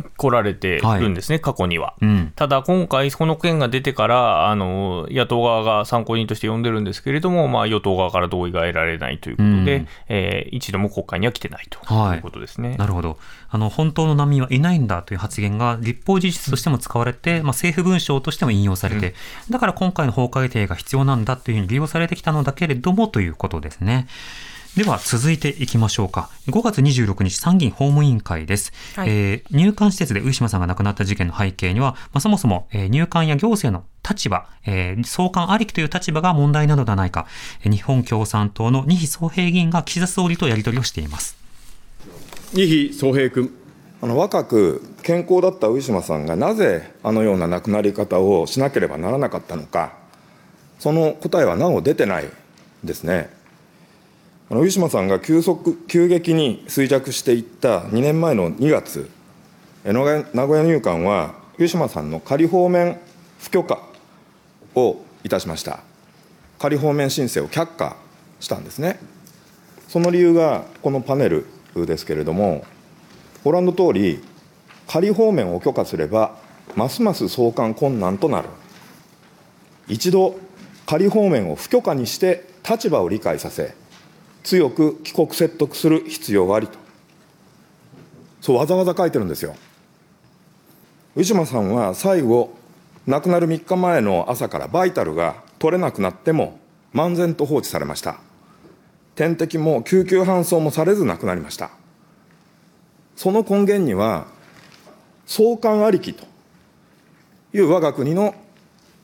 [0.03, 11.79] 来られてるんですね、はい、過去には、うん、ただ今回、この件が出てからあの、野党側が参考人として呼んでるんですけれども、まあ、与党側から同意が得られないということで、うん、えー、一度も国会には来てないと
[12.13, 13.17] いうことですね、はい、なるほど。
[13.49, 19.15] あの、本当の難民はいないんだという発言が立法事実としても使われて、まあ、政府文書としても引用されて、
[19.47, 24.07] うん、だから今回の法改定が必要なんだというふうに利用されてきたのだけれどもということですね。
[24.75, 26.29] では続いていきましょうか。
[26.47, 28.71] 5月26日参議院法務委員会です。
[28.95, 37.27] はい、えー、入管施設で上島さんが亡くなった事件の背景には、まあ、そもそも、えー、入管や行政の立場、えー、送還ありきという立場が問題なのではないか、
[37.63, 41.37] 日本共産党の二比総平議員が岸田総理とやり取りをしています。
[42.53, 43.51] 二比総平君。
[43.99, 49.93] あの若く健康だった上島さんがなぜあのような亡くなり方をしなければならなかったのか、
[50.77, 52.25] その答えはなお出てない
[52.83, 53.35] ですね。
[54.49, 59.09] あのウィシュマさんが急速急激に衰弱していった2年前の2月、
[59.83, 62.97] 名古屋入管は、ウィシュマさんの仮放免
[63.39, 63.81] 不許可
[64.75, 65.81] をいたしました。
[66.59, 67.97] 仮放免申請を却下
[68.39, 68.99] したんですね。
[69.89, 72.65] その理由がこのパネルですけれども、
[73.43, 74.23] ご覧のとおり、
[74.87, 76.37] 仮放免を許可すれば、
[76.75, 78.47] ますます送還困難となる。
[79.89, 80.39] 一度、
[80.85, 83.75] 仮放免を不許可にして立場を理解させ、
[84.47, 86.79] 強く帰国説得する必要ありと、
[88.39, 89.57] そうわざわざ書いてるんですよ。
[91.17, 92.55] ウィシュマさんは最後、
[93.05, 96.61] 亡くなる3日前の朝からバイタルが取れなくなっても、
[96.93, 98.21] 漫然と放置されました。
[99.15, 101.71] 点滴も救急搬送もされず亡くなりました。
[103.17, 104.27] その根源には、
[105.25, 106.23] 送還ありきと
[107.53, 108.33] いう我が国の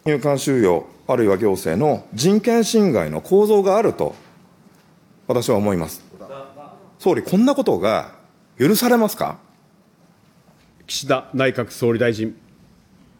[0.05, 4.15] 入管収容、あるいは行政の人権侵害の構造があると
[5.33, 6.03] 私は思います。
[6.99, 8.13] 総理、こんなことが
[8.59, 9.39] 許されますか？
[10.85, 12.35] 岸田内閣総理大臣。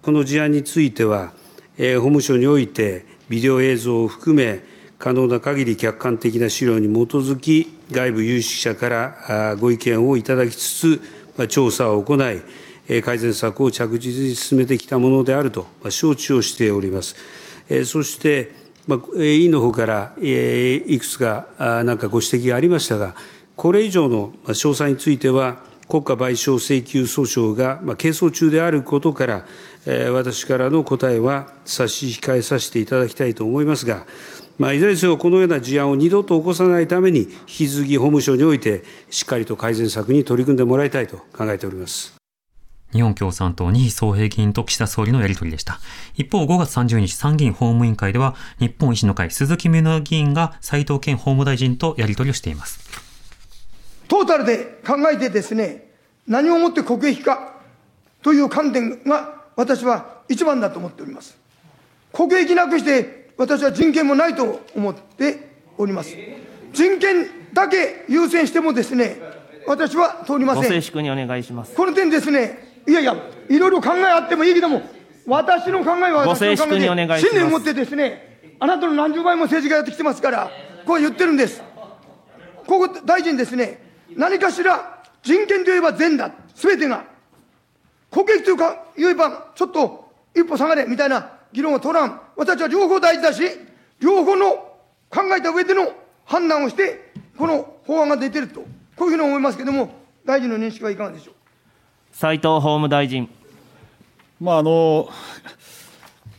[0.04, 1.34] この事案については、
[1.76, 4.64] えー、法務省において、ビデオ映像を含め、
[5.00, 11.00] 可能な限り客観的な資料に基づき、外部有識者からご意見をいただきつ
[11.40, 17.16] つ、調査を行い、改善策を着実に進めてきたものであると承知をしております。
[17.86, 18.63] そして、まあ、
[19.16, 23.16] 委員のほうから、えー、いくつかなんかご指摘がありましたが、
[23.56, 29.46] これ以上の詳細については、国家賠償請求訴訟が、まあ、係争中であることから、
[29.86, 34.06] えー、私からの答えは差し控えさせていただきたいと思いますが、
[34.58, 42.23] まあ、いずれにせよ、このような事案を二度と起こさないために、引き続き法務省において、しっかりと改善策に取り組んでもらいたいと考えております。
[42.94, 45.80] 日本共産党二位総平議員と岸田総理のやり取りでした。
[46.16, 52.80] 一方、5月30日参議院法務委員会では、日本維新の会鈴木宗男議員が斉藤健法務大臣とやり取りをしています。
[54.08, 55.92] トータルで考えてですね、
[56.28, 57.54] 何をもって国益か
[58.22, 61.38] という観点が私は一番だと思っております。
[62.12, 66.16] 国益なくして私は人権もないと思っております。
[66.74, 69.20] 人権だけ優先してもですね、
[69.68, 70.64] 私は通りません。
[70.64, 71.76] ご静粛にお願いします。
[71.76, 73.16] この点ですね、いやいや、
[73.50, 74.82] いろいろ考えあってもいいけども、
[75.26, 76.80] 私の考えは私の考え
[77.18, 80.52] で、信念を持ってですね、あなたの何十倍も政治家やってきてますから、
[80.86, 81.62] こう言ってるんです。
[82.68, 83.82] ここ大臣ですね、
[84.16, 87.06] 何かしら人権といえば善だ、すべてが。
[88.12, 92.22] 国益というか言えば、ちょっと一歩下がれみたいな議論を取らん。
[92.36, 93.44] 私は両方大事だし、
[94.00, 94.52] 両方の
[95.10, 95.92] 考えた上での
[96.26, 98.62] 判断をして、この法案が出てると。
[98.96, 99.92] こういうふうに思いますけれども、
[100.26, 101.34] 大臣の認識はいかがでしょう？
[102.14, 103.28] 斉藤法務大臣。
[104.40, 105.10] まあ、あの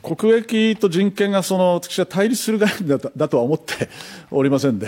[0.02, 3.88] 国益と人権がその私は対立する概念だとは思って
[4.30, 4.86] おりませんで、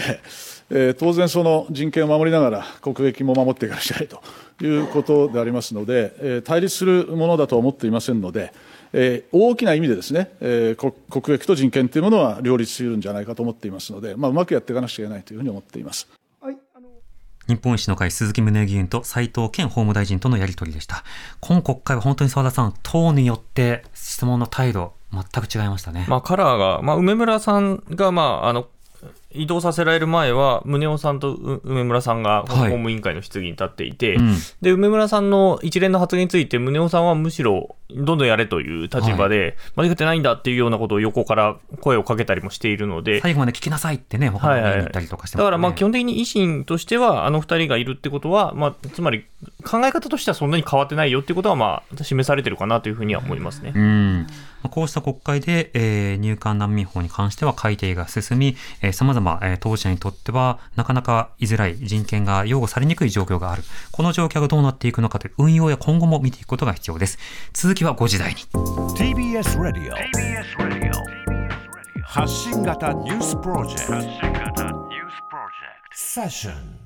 [0.70, 4.20] えー、当然、その人権を守りながら国益も守っていかなきゃいけない
[4.58, 8.52] ということでありますので、えー、対立するものだとは思っていませんので、
[8.92, 16.08] えー、大きな意味でですね、えー、国益と人権というものは両立するんじゃないかと思っていますので、まあ、うまくやっていかなくちゃいけないというふうに思っています。
[17.48, 21.04] 日本維新の会鈴木宗男議員と斉藤健法務大臣とのやり取りでした。
[21.40, 26.06] 今国会は本当に澤田さん、党によって質問の態度、全く違いましたね。
[26.08, 28.68] まあ、カラーが、まあ、梅村さんが、まあ、あの、
[29.36, 49.26] 移動させられる前は、宗男さんと梅村さんが法務委員会の質疑に立っていて、はいうん、で梅村さんの一連の発言について、宗男さんはむしろ、どんどんやれという立場で、はい、間違ってないんだっていうようなことを横から声をかけたりもしているので、最後まで聞きなさいってね、他のに言ったりとかして、ねはいはい、だからまあ基本的に維新としては、あの二人がいるってことは、まあ、つまり
[49.64, 53.72] 考え方としてはそんなに変わってないよっていうことは、まあ、示されてるかなというふうには思いますね。
[53.74, 54.26] うん。
[54.68, 58.92] こうした国会で、えー、入管難民法に関しては改定が進み、えー、
[59.26, 63.62] 様々、えー、当事者にとっては、なかなか居づらい人権が擁護されにくい状況がある。
[63.90, 67.18] この状況がどうなっていくのかという運用や今後も見ていくことが必要です。
[67.52, 68.40] 続きは5時台に。
[68.94, 69.92] TBS Radio
[72.04, 76.85] 発信型ニュースプロジェクト発信型ニュースプロジェクトセッション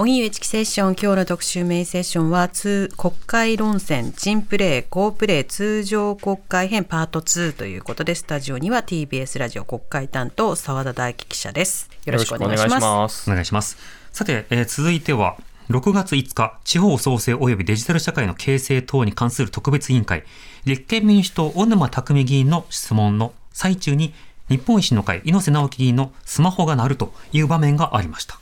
[0.00, 11.90] 荻上チキセッション今日の特集メインセッションは通国会論戦珍プレー好プレー通常国会編パート2ということでスタジオには TBS ラジオ国会担当澤田大樹記者です。
[12.04, 13.28] よろしくお願いします。
[13.28, 13.76] お願いします。
[14.12, 15.36] さて、えー、続いては
[15.68, 20.22] 6月5日、地方創生及びデジタル社会の形成等に関する特別委員会、
[20.64, 24.14] 立憲民主党小沼巧議員の質問の最中に、
[24.48, 28.38] 日本維新の会猪瀬直樹議員のスマホが鳴るという場面がありました。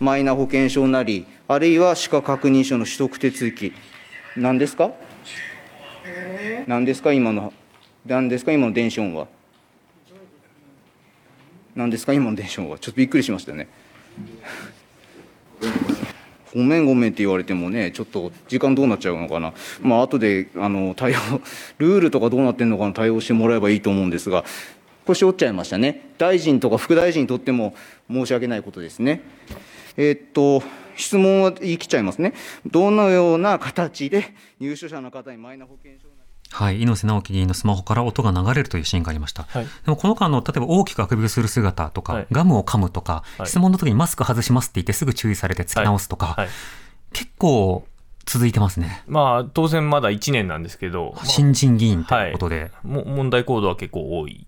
[0.00, 3.72] マイナ保険証なり、あるいは歯科確認書の取得手続き、
[4.36, 4.92] 何ですか？
[6.66, 7.52] 何ですか、今の、
[8.06, 9.26] 何ですか、今の電子音は。
[11.74, 12.78] 何ですか、今の電子音は。
[12.78, 13.68] ちょっとびっくりしましたね。
[16.54, 21.16] ごめんごめんって言われてもね、ちょっと時間どうなっちゃうのかな、まあ後であの対応、
[21.78, 24.44] ルールとかどうなってるのかの対応してもらえばいいと思うんですが、
[25.06, 27.74] 腰折っちゃいましたね、大臣とか副大臣にとっても
[28.10, 29.20] 申し訳ないことですね。
[29.98, 30.62] えー、っと、
[30.96, 32.32] 質問は言い切っちゃいますね。
[32.64, 36.08] どのような形で入所者の方にマイナ保険証
[36.50, 39.42] はい、猪瀬直樹議員のスマホから音が流れるというシーンがありました。
[39.44, 46.36] はい、でもこの間の、例えば大きくあくびをする姿とか、はい、ガムを噛むとか、はい、質問の時にマスク外しますって言ってすぐ注意されて突き直すとか、
[47.12, 47.86] 結構
[48.28, 49.02] 続いてますね。
[49.06, 51.14] まあ、当選まだ1年なんですけど。
[51.24, 52.60] 新人議員ということで。
[52.60, 54.46] はい、問題行動は結構多い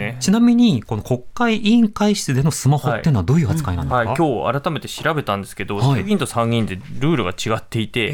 [0.00, 0.16] ね。
[0.20, 8.12] ちなみに、この国会委員会室でのスマホっていうのはどういう扱いなんですか、はいはい、今日改めて調べたんですけど、衆議院と参議院でルールが違っていて、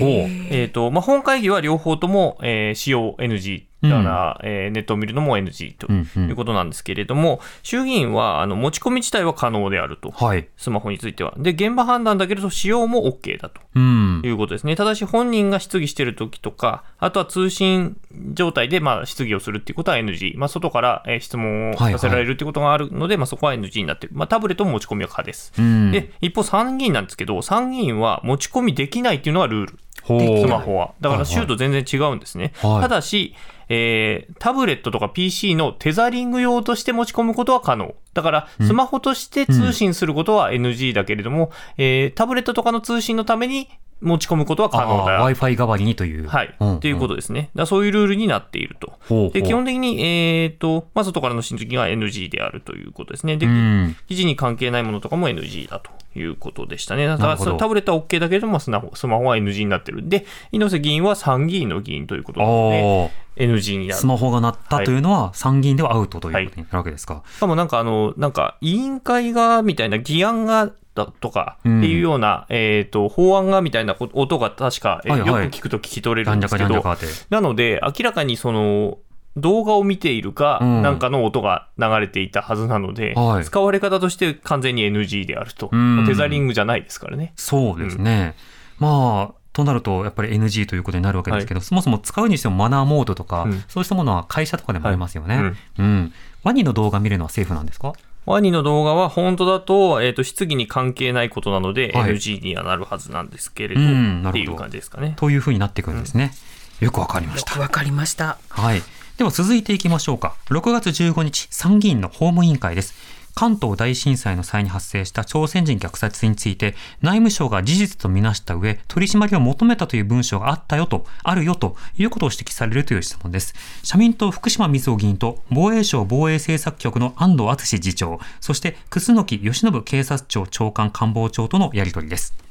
[0.50, 11.34] えっ、ー、と、まあ、本会議は両方とも、えー、使用 NG だから、うん、えー、ネットを見るのも NG ということなんですけれども、うんうん、衆議院はあの持ち込み自体は可能であると、はい、スマホについては。
[11.36, 13.60] で、現場判断だけれど使用も OK だと。
[13.78, 14.74] いうことですね。
[14.74, 17.98] ただし、本人が質疑しているときとか、あとは通信
[18.32, 25.52] 状態でまあ質疑をするっていうことは NG、まあ、外から質問をさせられるっていうことがあるので、はいはい、まあ、そこは NG になってる、まあ、タブレットも持ち込みは可です。
[25.56, 29.78] で、一方、参議院なんですけど、参議院は持ち込みできないっていうのがルール。
[30.06, 30.94] スマホは。
[31.00, 32.52] だから、州と全然違うんですね。
[32.58, 33.34] はいはい、ただし、
[33.68, 37.94] えー、タブレットとか PC のテザリング用として持ち込むことは可能。
[38.14, 41.50] だから、スマホとして通信することは NG だけれども、うん、
[41.84, 43.68] えー、タブレットとかの通信のために
[44.00, 45.24] 持ち込むことは可能だ。
[45.24, 46.28] Wi-Fi 代わりにという。
[46.28, 46.54] はい。
[46.60, 47.50] うん、ということですね。
[47.54, 48.92] だそういうルールになっていると。
[49.08, 53.36] ほうで基本的に、えっ、ー、と、まあ、外からの新規が NG であるということですね。
[53.36, 57.06] で、うん、記事に関係ないものとかも NG だということでしたね。
[57.06, 60.08] だからタブレットは OK だけれども、スマホスマホは NG になってる。
[60.08, 64.00] で、猪瀬議員は参議院の議員ということなので、NG になる。
[64.00, 67.14] スマホが鳴ったというのは、参議院ではアウトということになるわけですか。
[67.14, 76.82] はい、しかもなんかあの、なんか委員会がみたいな議案がだとかっていうような、うん、えっ、ー、と、法案がみたいな音が確か、はいはい、よく聞くと聞き取れるんですけど、
[77.30, 78.98] なので、明らかにその、
[79.36, 85.70] 動画を見ているか、なんかの音が流れていたはずなので、はい、使われ方として完全に NG であると。
[86.06, 87.32] テザリングじゃないですからね。
[87.36, 88.34] そうですね。
[88.80, 95.36] うん、まあ、となると、やっぱり NG ということになるわけですけど、はい、そもそも使うにしてもマナーモードとか、うん、そうしたものは会社とかでもありますよね。
[95.36, 96.12] はい、うん、うん。
[96.42, 97.92] ワニの動画見るのはセーフなんですか？
[98.26, 105.14] ワニの動画は本当だと、えっ、ー、と、質疑に関係ないことなので、はい、NG にはなるはずなんですけれど、うん、っていう感じですかね。
[105.16, 106.32] というふうになっていくんですね。
[106.80, 107.52] よくわかりました。
[107.52, 108.36] よくわかりました。
[108.48, 108.82] はい。
[109.16, 110.36] では続いていきましょうか。
[110.50, 112.92] 6月15日、参議院の法務委員会です。
[113.34, 123.54] 関東大震災の際に発生した朝鮮人虐殺について、内務省が事実とみなした上、取り締まりを求めたという文章があったよと、あるよということを指摘されるという質問です。
[123.82, 132.45] 社民党福島瑞穂議員と防衛省防衛政策局の安藤敦次長、そして楠木義信警察庁長官官房長とのやり取りです。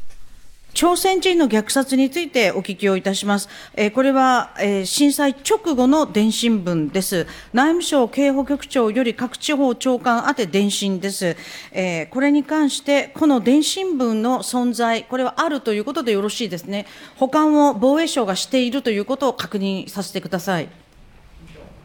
[0.76, 3.47] 朝鮮人の虐殺についてお聞きをいたします。
[3.76, 7.28] えー、これは、えー、震災直後の電信文です。
[7.53, 11.38] 内務省警保局長より各地方長官宛て電信です。
[11.71, 16.88] えー、これに関して、この電信文の存在、これはあるということでよろしいですね。
[17.15, 20.67] 保管を防衛省がしているということを確認させてください。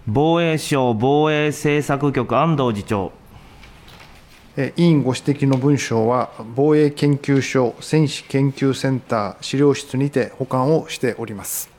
[0.08, 3.19] 防衛省防衛政策局安藤次長。
[4.76, 11.70] 委員ご指摘の文書は、防衛研究所戦士研究センター資料室にて保管をしております。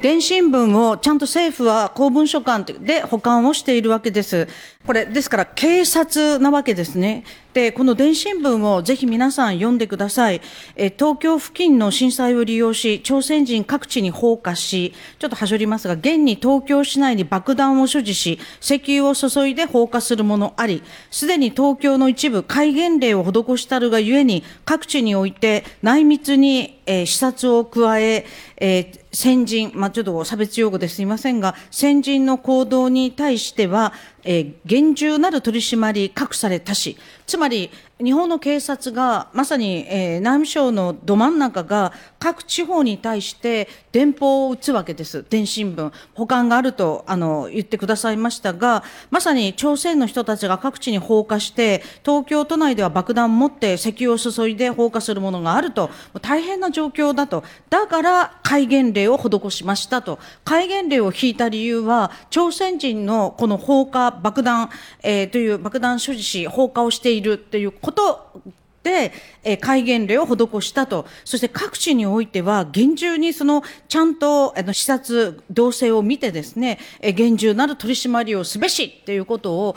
[0.00, 4.48] 電信文をちゃんと政府は公文書館で保管をしているわけです。
[4.86, 7.24] これ、ですから警察なわけですね。
[7.54, 10.42] で、この電信文をぜひ皆さん読んでください。
[10.76, 28.26] え東京付近の震災を利用し、朝鮮人各地に放火し、ちょっとはしょりますが、現に東京市内に爆弾を所持し、石油を注いで放火するものあり、すでに東京の一部戒厳令を施したるがゆえに、各地において内密に、え、視察を加え、
[28.58, 33.92] え、先人、まあ、ちょっと差別用語ですみませんが、先人の行動に対しては、
[34.24, 36.96] えー、厳重なる取り締まり、隠されたし、
[37.28, 37.70] つまり
[38.04, 55.88] 日本の警察がまさに、えー、内務省のど真ん中が各地方に対して電報を打つわけです、電信文、保管があるとあの言ってくださいましたが、まさに朝鮮の人たちが各地に放火して、東京都内では爆弾を持って石油を注いで放火するものがあると、
[56.20, 64.68] 大変な状況だと、だから戒厳令を施しましたと、戒厳令を引いた理由は、朝鮮人のこの放火、爆弾、
[65.02, 68.42] えー、という爆弾所持し、放火をしているということと
[68.84, 79.76] で、え戒厳令を施したと、そして各地においては、厳重にそのちゃんとあの視察、動静を見てですね、え厳重なる取り締まりをすべしということを、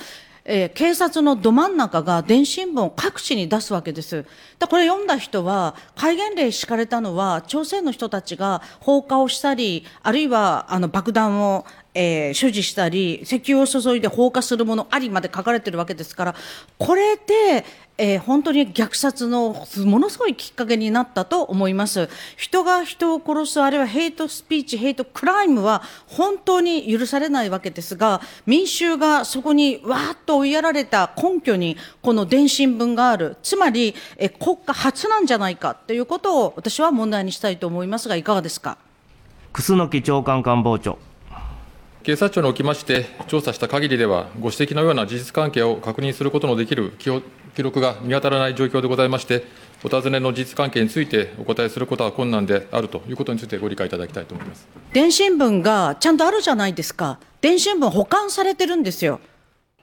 [0.49, 4.26] え、警察のど真ん中が電信文を各地に出すわけです。
[4.59, 11.65] だこれ読んだ人は、戒厳令敷かれたのは、朝鮮の人たちが放火をしたり、あるいはあの爆弾を、
[12.00, 16.36] えー、所持したり、石油を注いで放火するものありまで書かれてるわけですから、
[16.78, 17.66] これで、
[17.98, 22.08] えー、本当に虐殺のものすごいきっかけになったと思います。
[22.36, 38.78] 人が人を殺す、あるいはヘイトスピーチ、ヘイトクライムは本当に許されないわけですが、民衆がそこにわーっと追いやられた根拠に、この電信文がある、つまり、えー、国家初なんじゃないかということを私は問題にしたいと思いますが、いかがですか？
[39.54, 41.00] 楠木長官官房長。
[42.08, 47.12] 警察庁におきまして、調査した限りでは、ご指摘のような事実関係を確認することのできる記
[47.62, 49.43] 録が見当たらない状況でございまして、
[49.84, 59.20] お尋ねの事実関係についてお答えすることは困難であるということについてご理解いただきたいと思います電信文がちゃんとあるじゃないですか、電信文保管されてるんですよ。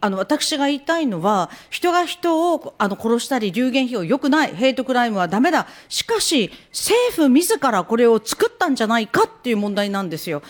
[0.01, 10.43] あの私が言いたいのは、人が人をあの殺したり、流言飛をよくない、ヘイトクライムはだめだ、しかし、政府自らこれを作ったんじゃないかっていう問題なんですよ。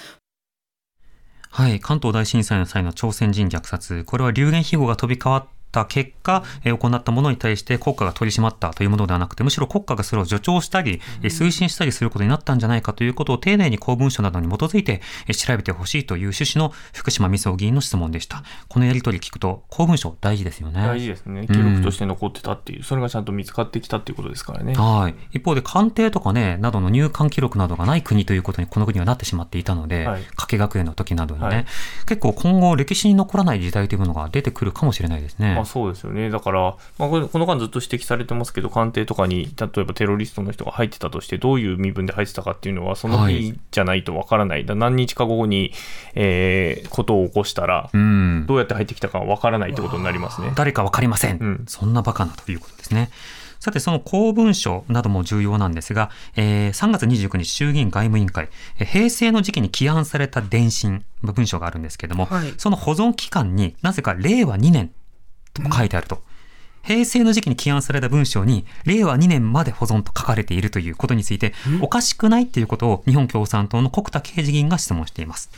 [1.57, 1.79] はい。
[1.79, 4.03] 関東大震災の際の朝鮮人虐殺。
[4.03, 5.47] これは流言飛語が飛び交わ
[5.83, 15.03] った結果、え行ったものに対して国家が取り締まったというものではなくて、むしろ国家がそれを助長したり、推進したりすることになったんじゃないかということを丁寧に公文書などに基づいて
[15.35, 18.45] 調べてほしいという趣旨の福島美相議員の質問でした。
[18.69, 20.83] このやり取り聞くと、公文書大事ですよね。
[20.87, 21.47] 大事ですね。
[21.47, 24.75] 記録として残ってたっていう、うん、それがちゃんと見つかってきたっていうことですからね。
[24.75, 25.15] はい。
[25.33, 31.67] 一方で官邸とかね、などの入管記録などがない国ということにこの国はなってしまっていたので、はい、加計学園の時などにね、はい、
[32.07, 35.64] 結構今後歴史に残らない時代というものが出てくるかもしれないですね。
[35.65, 36.31] あそうですよね。
[36.31, 45.73] だから、まあ、この間ずっと指摘されてますけど、官邸とかに、例えばテロリストの人が入ってたとして、どういう身分で入ってたかっていうのは、その日じゃないとわからない、はい、何日か後に、
[46.15, 50.53] えー、ことを起こしたら、うん、どうやって入ってきたかわからないってことになりますね。
[50.55, 51.39] 誰かわかりません。
[51.39, 53.11] うん、そんなバカなということですね。
[53.65, 64.93] さて、その公文書なども重要なんですが、えー、3月29日衆議院外務委員会、平成の時期に起案された電信、文書があるんですけれども、はい、その保存期間になぜか令和2年
[65.55, 66.17] と書いてあると。
[66.17, 66.35] うん
[66.85, 75.51] 平成の時期に起案された文章に、令和2年まで保存と書かれているということについて、おかしくないっていうことを日本共産党の国田刑事議員が質問しています。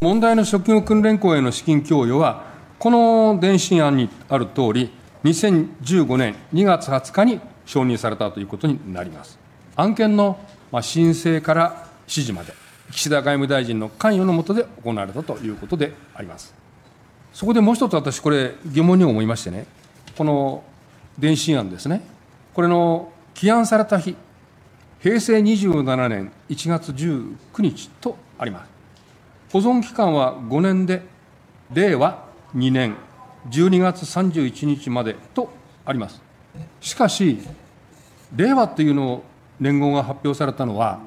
[0.00, 2.44] 問題の職業訓練校への資金供与は、
[2.78, 4.90] この電信案にある通り、
[5.24, 9.38] 2015年2月20日に承認されたということになります。
[9.76, 10.38] 案件の
[10.80, 12.54] 申請から指示まで、
[12.90, 16.54] 岸田外務大臣の関与の下で行われたということであります。
[17.32, 19.66] そこでもう一つ私、これ、疑問に思いましてね、
[20.16, 20.62] この
[21.18, 22.02] 電信案ですね、
[22.54, 24.16] これの起案された日、
[25.00, 28.68] 平成27年1月19日とあります。
[29.52, 31.02] 保存期間は5年で、
[31.72, 32.24] 令和
[32.56, 32.96] 2年
[33.50, 35.50] 12月31日までと
[35.84, 36.20] あります。
[36.80, 37.38] しかし、
[38.34, 39.24] 令和というのを
[39.60, 41.00] 年号が発表されたのは、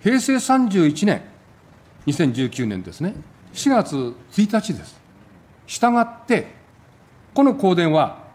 [0.00, 1.22] 平成31年、
[2.06, 3.14] 2019年ですね、
[3.52, 3.96] 4月
[4.32, 4.98] 1日です。
[5.68, 6.48] したがって、
[7.34, 8.26] この公電は、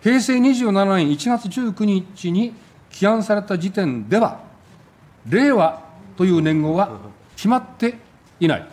[0.00, 2.54] 平成27年1月19日に
[2.90, 4.40] 起案された時点では、
[5.28, 5.82] 令和
[6.16, 6.90] という年号は
[7.36, 7.96] 決まって
[8.40, 8.66] いない。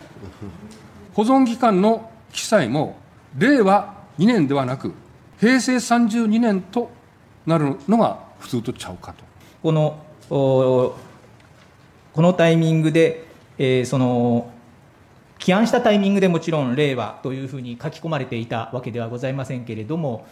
[1.12, 2.96] 保存期間の記載も、
[3.36, 4.94] 令和2年ではなく、
[5.38, 6.90] 平成32年と
[7.44, 9.24] なるのが普通とちゃうかと。
[9.62, 9.98] この
[10.28, 13.26] このタイミングで、
[13.58, 14.50] えー、その
[15.46, 20.26] 起案したタイミングでもちろん令和というふうに書き込まれていたわけではございませんけれども、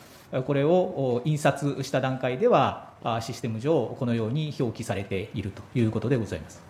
[0.44, 2.88] これを印刷した段階では、
[3.20, 6.60] システム上、このように表記されているということでございます。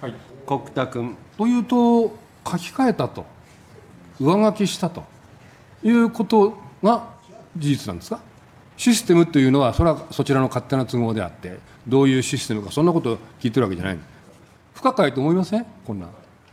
[0.00, 0.14] はい、
[0.46, 1.16] 国田君。
[1.36, 2.12] というと、書
[2.56, 3.26] き換えたと、
[4.20, 5.02] 上書きしたと
[5.82, 7.08] いうことが
[7.56, 8.20] 事実なんですか？
[8.76, 13.98] システムというのは、それはそちらの勝手な都合であって、どういうシステムか、そんなことを聞いてるわけじゃない。
[14.78, 15.66] 不可解と思いません？
[15.84, 16.06] こんな。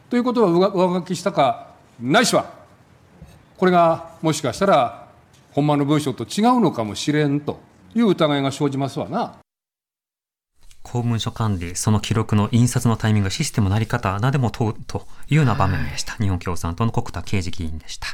[0.09, 2.51] ということは上書きしたか、ないしは、
[3.55, 5.09] これがもしかしたら、
[5.51, 7.59] ほんまの文章と違うのかもしれんと
[7.93, 9.35] いう疑いが生じますわな。
[10.81, 16.13] 公文書管理、その記録の印刷のタイミング、システムのあり方なでも問うというような場面でした。
[16.13, 18.07] 日本共産党の国田刑事議員でした。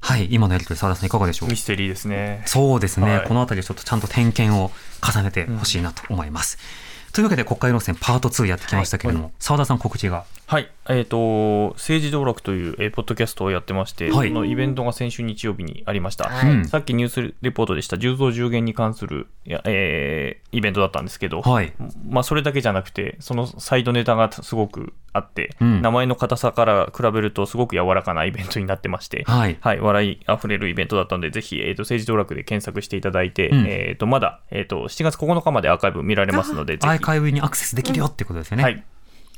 [0.00, 1.48] はい、今のやり取り、澤田さんいかがでしょう？
[1.48, 2.42] ミステリーですね。
[2.44, 3.16] そうですね。
[3.16, 4.70] はい、このあたりちょっとちゃんと点検を
[5.02, 6.58] 重ねてほしいなと思います。
[6.86, 10.24] うんというわけで国会論戦パート2やってきましたけれども、澤、はい、田さん告知が。
[10.52, 16.28] はい、えっ、ー、と政治道楽という、えー、ポッドキャストをやってまして、はい、そのイベントが先週日曜日にありました。
[16.28, 17.96] はい、さっきニュースレポートでした。
[17.96, 21.72] 10増10減に関するや、えー、イベントだったんですけど、はい、
[22.06, 38.62] まあそれだけじゃなくて、そのサイドネタがすごくあって、うん、名前の硬さから比べるとすごく柔らかなイベントになってまして、はい、はい、笑いあふれるイベントだったので、ぜひ、えーと、政治道楽で検索していただいて、うん、えーとまだ、えーと、7月9日までアーカイブ見られますので、アーカイブにアクセスできるよってことですよね。
[38.62, 38.84] はい